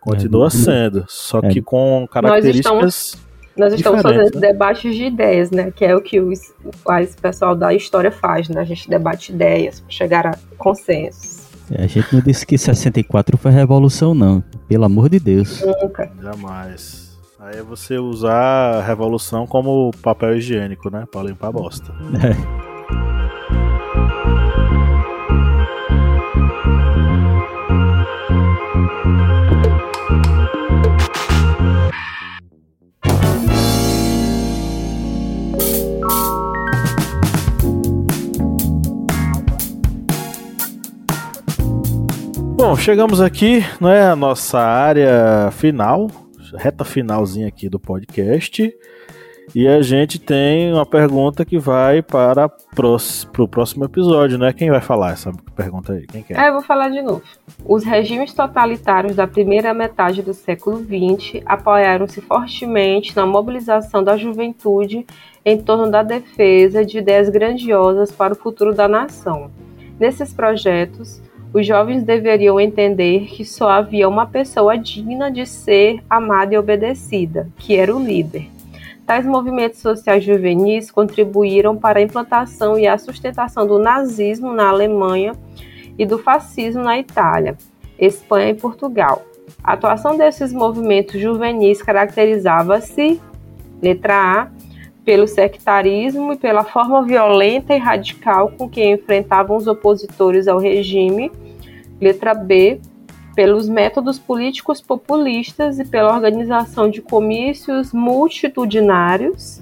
Continua 0.01 0.47
é, 0.47 0.49
sendo, 0.49 1.05
só 1.07 1.37
é. 1.43 1.49
que 1.49 1.61
com 1.61 2.07
características. 2.09 2.73
Nós 2.73 2.95
estamos, 2.95 3.27
nós 3.55 3.73
estamos 3.73 4.01
fazendo 4.01 4.39
né? 4.39 4.51
debates 4.51 4.95
de 4.95 5.03
ideias, 5.03 5.51
né? 5.51 5.69
Que 5.69 5.85
é 5.85 5.95
o 5.95 6.01
que 6.01 6.19
os, 6.19 6.39
esse 7.01 7.17
pessoal 7.17 7.55
da 7.55 7.71
história 7.71 8.09
faz, 8.09 8.49
né? 8.49 8.61
A 8.61 8.65
gente 8.65 8.89
debate 8.89 9.31
ideias 9.31 9.79
para 9.79 9.91
chegar 9.91 10.25
a 10.25 10.33
consensos. 10.57 11.45
É, 11.69 11.83
a 11.83 11.87
gente 11.87 12.15
não 12.15 12.19
disse 12.19 12.47
que 12.47 12.57
64 12.57 13.37
foi 13.37 13.51
revolução, 13.51 14.15
não. 14.15 14.43
Pelo 14.67 14.85
amor 14.85 15.07
de 15.07 15.19
Deus. 15.19 15.61
Nunca. 15.61 16.11
Jamais. 16.19 17.06
Aí 17.49 17.59
é 17.59 17.63
você 17.63 17.97
usar 17.97 18.75
a 18.75 18.81
revolução 18.81 19.47
como 19.47 19.89
papel 20.01 20.35
higiênico, 20.35 20.89
né? 20.89 21.05
Pra 21.09 21.23
limpar 21.23 21.47
a 21.47 21.51
bosta. 21.53 21.93
É. 22.21 22.67
Bom, 42.57 42.75
chegamos 42.75 43.21
aqui, 43.21 43.63
não 43.79 43.89
é 43.89 44.09
a 44.09 44.17
nossa 44.17 44.59
área 44.59 45.49
final, 45.51 46.11
reta 46.55 46.85
finalzinha 46.85 47.47
aqui 47.47 47.67
do 47.69 47.79
podcast. 47.79 48.73
E 49.55 49.65
a 49.65 49.81
gente 49.81 50.19
tem 50.19 50.73
uma 50.73 50.85
pergunta 50.85 51.45
que 51.45 51.57
vai 51.57 52.01
para 52.01 52.51
o 52.77 53.47
próximo 53.47 53.85
episódio, 53.85 54.37
né? 54.37 54.51
Quem 54.51 54.69
vai 54.69 54.81
falar 54.81 55.13
essa 55.13 55.31
pergunta 55.55 55.93
aí? 55.93 56.05
Quem 56.05 56.21
quer? 56.21 56.37
É, 56.37 56.49
eu 56.49 56.53
vou 56.53 56.61
falar 56.61 56.89
de 56.89 57.01
novo. 57.01 57.23
Os 57.65 57.83
regimes 57.83 58.33
totalitários 58.33 59.15
da 59.15 59.25
primeira 59.25 59.73
metade 59.73 60.21
do 60.21 60.33
século 60.33 60.79
XX 60.79 61.41
apoiaram-se 61.45 62.19
fortemente 62.21 63.15
na 63.15 63.25
mobilização 63.25 64.03
da 64.03 64.17
juventude 64.17 65.05
em 65.45 65.57
torno 65.61 65.89
da 65.89 66.03
defesa 66.03 66.85
de 66.85 66.97
ideias 66.97 67.29
grandiosas 67.29 68.11
para 68.11 68.33
o 68.33 68.37
futuro 68.37 68.75
da 68.75 68.87
nação. 68.87 69.49
Nesses 69.97 70.33
projetos, 70.33 71.21
os 71.57 71.65
jovens 71.65 72.03
deveriam 72.03 72.59
entender 72.59 73.25
que 73.25 73.43
só 73.43 73.67
havia 73.67 74.07
uma 74.07 74.27
pessoa 74.27 74.77
digna 74.77 75.31
de 75.31 75.43
ser 75.43 76.03
amada 76.07 76.53
e 76.53 76.57
obedecida, 76.57 77.49
que 77.57 77.75
era 77.75 77.95
o 77.95 77.99
líder. 77.99 78.47
Tais 79.07 79.25
movimentos 79.25 79.79
sociais 79.79 80.23
juvenis 80.23 80.91
contribuíram 80.91 81.75
para 81.75 81.97
a 81.97 82.01
implantação 82.03 82.77
e 82.77 82.85
a 82.85 82.95
sustentação 82.99 83.65
do 83.65 83.79
nazismo 83.79 84.53
na 84.53 84.69
Alemanha 84.69 85.31
e 85.97 86.05
do 86.05 86.19
fascismo 86.19 86.83
na 86.83 86.99
Itália, 86.99 87.57
Espanha 87.97 88.51
e 88.51 88.53
Portugal. 88.53 89.25
A 89.63 89.73
atuação 89.73 90.15
desses 90.15 90.53
movimentos 90.53 91.19
juvenis 91.19 91.81
caracterizava-se, 91.81 93.19
letra 93.81 94.13
A, 94.13 94.47
pelo 95.03 95.27
sectarismo 95.27 96.33
e 96.33 96.37
pela 96.37 96.63
forma 96.63 97.03
violenta 97.03 97.73
e 97.73 97.79
radical 97.79 98.51
com 98.55 98.69
que 98.69 98.85
enfrentavam 98.85 99.57
os 99.57 99.65
opositores 99.65 100.47
ao 100.47 100.59
regime 100.59 101.31
Letra 101.99 102.33
B, 102.33 102.79
pelos 103.35 103.69
métodos 103.69 104.17
políticos 104.17 104.81
populistas 104.81 105.79
e 105.79 105.85
pela 105.85 106.13
organização 106.13 106.89
de 106.89 107.01
comícios 107.01 107.93
multitudinários. 107.93 109.61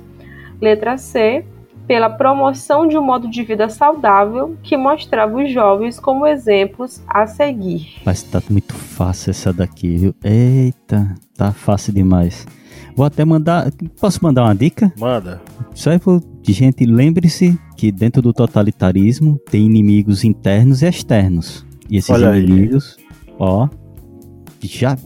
Letra 0.61 0.97
C, 0.97 1.45
pela 1.85 2.09
promoção 2.09 2.87
de 2.87 2.97
um 2.97 3.01
modo 3.01 3.29
de 3.29 3.43
vida 3.43 3.69
saudável 3.69 4.57
que 4.63 4.77
mostrava 4.77 5.37
os 5.37 5.51
jovens 5.51 5.99
como 5.99 6.25
exemplos 6.25 7.01
a 7.07 7.27
seguir. 7.27 8.01
Mas 8.05 8.23
tá 8.23 8.41
muito 8.49 8.73
fácil 8.73 9.31
essa 9.31 9.53
daqui, 9.53 9.97
viu? 9.97 10.15
Eita, 10.23 11.13
tá 11.37 11.51
fácil 11.51 11.93
demais. 11.93 12.47
Vou 12.95 13.05
até 13.05 13.25
mandar. 13.25 13.71
Posso 13.99 14.23
mandar 14.23 14.43
uma 14.43 14.55
dica? 14.55 14.91
Manda. 14.97 15.41
Só 15.73 15.91
de 16.41 16.53
gente, 16.53 16.85
lembre-se 16.85 17.59
que 17.75 17.91
dentro 17.91 18.21
do 18.21 18.31
totalitarismo 18.31 19.37
tem 19.51 19.65
inimigos 19.65 20.23
internos 20.23 20.81
e 20.81 20.87
externos. 20.87 21.65
E 21.89 21.97
esses 21.97 22.09
Olha 22.09 22.37
inimigos, 22.37 22.97
aí. 22.97 23.35
ó, 23.39 23.67
já 24.61 24.97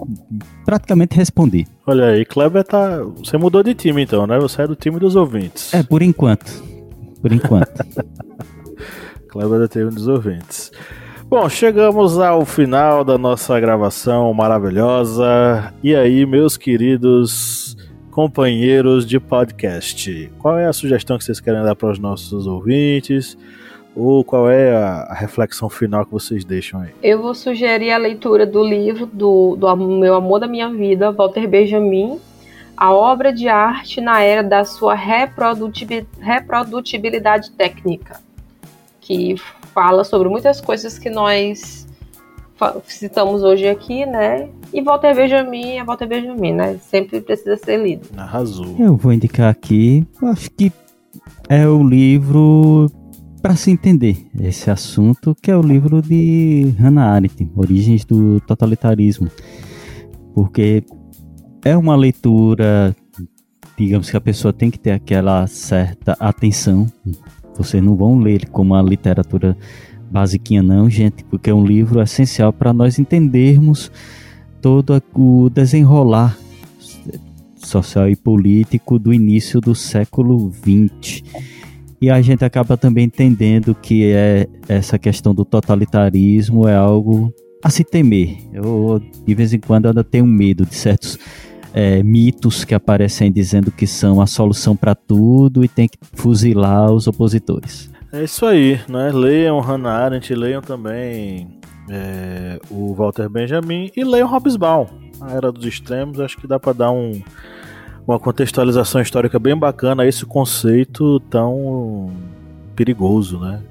praticamente 0.65 1.15
respondi. 1.15 1.67
Olha 1.85 2.05
aí, 2.05 2.25
Kleber 2.25 2.63
tá. 2.63 3.01
Você 3.17 3.37
mudou 3.37 3.61
de 3.63 3.73
time 3.73 4.03
então, 4.03 4.25
né? 4.25 4.39
Você 4.39 4.61
é 4.61 4.67
do 4.67 4.75
time 4.75 4.99
dos 4.99 5.15
ouvintes. 5.15 5.73
É, 5.73 5.83
por 5.83 6.01
enquanto. 6.01 6.63
Por 7.21 7.31
enquanto. 7.31 7.85
Kleber 9.29 9.57
é 9.57 9.59
do 9.59 9.67
time 9.67 9.91
dos 9.91 10.07
ouvintes. 10.07 10.71
Bom, 11.29 11.47
chegamos 11.47 12.17
ao 12.17 12.43
final 12.45 13.03
da 13.03 13.17
nossa 13.17 13.59
gravação 13.59 14.33
maravilhosa. 14.33 15.71
E 15.83 15.95
aí, 15.95 16.25
meus 16.25 16.57
queridos 16.57 17.77
companheiros 18.09 19.05
de 19.05 19.19
podcast, 19.19 20.31
qual 20.39 20.57
é 20.57 20.65
a 20.65 20.73
sugestão 20.73 21.17
que 21.17 21.23
vocês 21.23 21.39
querem 21.39 21.63
dar 21.63 21.75
para 21.75 21.91
os 21.91 21.99
nossos 21.99 22.47
ouvintes? 22.47 23.37
Ou 23.99 24.23
qual 24.23 24.49
é 24.49 24.73
a, 24.73 25.13
reflexão 25.13 25.69
final 25.69 26.05
que 26.05 26.13
vocês 26.13 26.45
deixam 26.45 26.79
aí? 26.79 26.91
Eu 27.03 27.21
vou 27.21 27.35
sugerir 27.35 27.91
a 27.91 27.97
leitura 27.97 28.45
do 28.45 28.63
livro 28.63 29.05
do, 29.05 29.57
do 29.57 29.75
Meu 29.75 30.15
Amor 30.15 30.39
da 30.39 30.47
Minha 30.47 30.69
Vida, 30.69 31.11
Walter 31.11 31.45
Benjamin, 31.45 32.17
a 32.77 32.93
obra 32.93 33.33
de 33.33 33.49
arte 33.49 33.99
na 33.99 34.21
era 34.21 34.41
da 34.41 34.63
sua 34.63 34.95
reprodutibilidade 34.95 37.51
técnica, 37.51 38.21
que 39.01 39.35
fala 39.73 40.05
sobre 40.05 40.29
muitas 40.29 40.61
coisas 40.61 40.97
que 40.97 41.09
nós 41.09 41.85
citamos 42.85 43.43
hoje 43.43 43.67
aqui, 43.67 44.05
né? 44.05 44.47
E 44.73 44.81
Walter 44.81 45.13
Benjamin 45.13 45.77
é 45.77 45.83
Walter 45.83 46.07
Benjamin, 46.07 46.53
né? 46.53 46.77
Sempre 46.77 47.19
precisa 47.19 47.57
ser 47.57 47.75
lido. 47.75 48.07
Arrasou. 48.17 48.77
Eu 48.79 48.95
vou 48.95 49.11
indicar 49.11 49.49
aqui, 49.49 50.07
acho 50.23 50.49
que 50.51 50.71
é 51.49 51.67
o 51.67 51.83
livro 51.83 52.89
para 53.41 53.55
se 53.55 53.71
entender 53.71 54.27
esse 54.39 54.69
assunto, 54.69 55.35
que 55.41 55.49
é 55.49 55.55
o 55.55 55.61
livro 55.61 56.01
de 56.01 56.73
Hannah 56.77 57.13
Arendt, 57.13 57.49
Origens 57.55 58.03
do 58.03 58.39
Totalitarismo. 58.41 59.29
Porque 60.33 60.83
é 61.63 61.75
uma 61.75 61.95
leitura, 61.95 62.95
digamos 63.77 64.09
que 64.09 64.17
a 64.17 64.21
pessoa 64.21 64.53
tem 64.53 64.69
que 64.69 64.79
ter 64.79 64.91
aquela 64.91 65.47
certa 65.47 66.17
atenção. 66.19 66.87
Vocês 67.57 67.83
não 67.83 67.95
vão 67.95 68.19
ler 68.19 68.49
como 68.49 68.73
uma 68.73 68.81
literatura 68.81 69.57
basiquinha 70.11 70.61
não, 70.61 70.89
gente, 70.89 71.23
porque 71.23 71.49
é 71.49 71.53
um 71.53 71.65
livro 71.65 72.01
essencial 72.01 72.51
para 72.51 72.73
nós 72.73 72.99
entendermos 72.99 73.91
todo 74.61 75.01
o 75.13 75.49
desenrolar 75.49 76.37
social 77.57 78.09
e 78.09 78.15
político 78.15 78.97
do 78.97 79.13
início 79.13 79.61
do 79.61 79.75
século 79.75 80.51
XX 80.51 81.23
e 82.01 82.09
a 82.09 82.21
gente 82.21 82.45
acaba 82.45 82.77
também 82.77 83.05
entendendo 83.05 83.75
que 83.75 84.11
é 84.11 84.47
essa 84.67 84.97
questão 84.97 85.33
do 85.33 85.43
totalitarismo 85.43 86.67
é 86.67 86.75
algo 86.75 87.33
a 87.63 87.69
se 87.69 87.83
temer. 87.83 88.37
Eu, 88.53 89.01
de 89.25 89.35
vez 89.35 89.53
em 89.53 89.59
quando, 89.59 89.87
ainda 89.87 90.03
tenho 90.03 90.25
medo 90.25 90.65
de 90.65 90.75
certos 90.75 91.19
é, 91.73 92.01
mitos 92.01 92.63
que 92.63 92.73
aparecem 92.73 93.31
dizendo 93.31 93.71
que 93.71 93.85
são 93.85 94.21
a 94.21 94.27
solução 94.27 94.75
para 94.75 94.95
tudo 94.95 95.63
e 95.63 95.67
tem 95.67 95.87
que 95.87 95.97
fuzilar 96.13 96.91
os 96.91 97.07
opositores. 97.07 97.91
É 98.11 98.23
isso 98.23 98.45
aí, 98.45 98.79
né? 98.87 99.11
Leiam 99.11 99.59
Hannah 99.59 99.91
Arendt, 99.91 100.33
leiam 100.33 100.61
também 100.61 101.59
é, 101.89 102.59
o 102.71 102.93
Walter 102.93 103.29
Benjamin 103.29 103.91
e 103.95 104.03
leiam 104.03 104.27
Hobsbawm, 104.27 104.87
A 105.21 105.33
Era 105.33 105.51
dos 105.51 105.65
Extremos. 105.65 106.19
Acho 106.19 106.37
que 106.37 106.47
dá 106.47 106.59
para 106.59 106.73
dar 106.73 106.91
um 106.91 107.21
uma 108.09 108.19
contextualização 108.19 109.01
histórica 109.01 109.37
bem 109.37 109.55
bacana 109.55 110.01
a 110.01 110.07
esse 110.07 110.25
conceito 110.25 111.19
tão 111.21 112.11
perigoso, 112.75 113.39
né? 113.39 113.61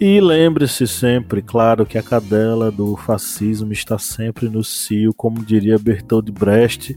E 0.00 0.20
lembre-se 0.20 0.86
sempre, 0.86 1.42
claro, 1.42 1.84
que 1.84 1.98
a 1.98 2.02
cadela 2.02 2.70
do 2.70 2.96
fascismo 2.96 3.72
está 3.72 3.98
sempre 3.98 4.48
no 4.48 4.62
cio, 4.62 5.12
como 5.12 5.44
diria 5.44 5.78
Bertold 5.78 6.30
Brecht. 6.30 6.96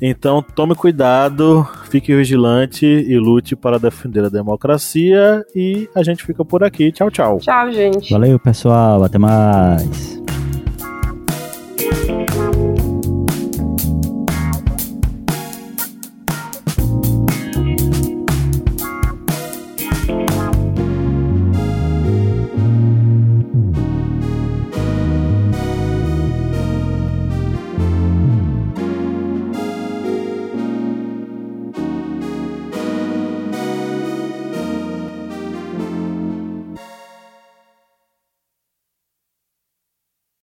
Então 0.00 0.42
tome 0.42 0.74
cuidado, 0.74 1.66
fique 1.90 2.14
vigilante 2.14 2.86
e 2.86 3.18
lute 3.18 3.56
para 3.56 3.78
defender 3.78 4.24
a 4.24 4.28
democracia. 4.28 5.44
E 5.54 5.88
a 5.94 6.02
gente 6.02 6.22
fica 6.22 6.44
por 6.44 6.62
aqui. 6.62 6.92
Tchau, 6.92 7.10
tchau. 7.10 7.38
Tchau, 7.38 7.72
gente. 7.72 8.10
Valeu, 8.10 8.38
pessoal. 8.38 9.04
Até 9.04 9.18
mais. 9.18 10.19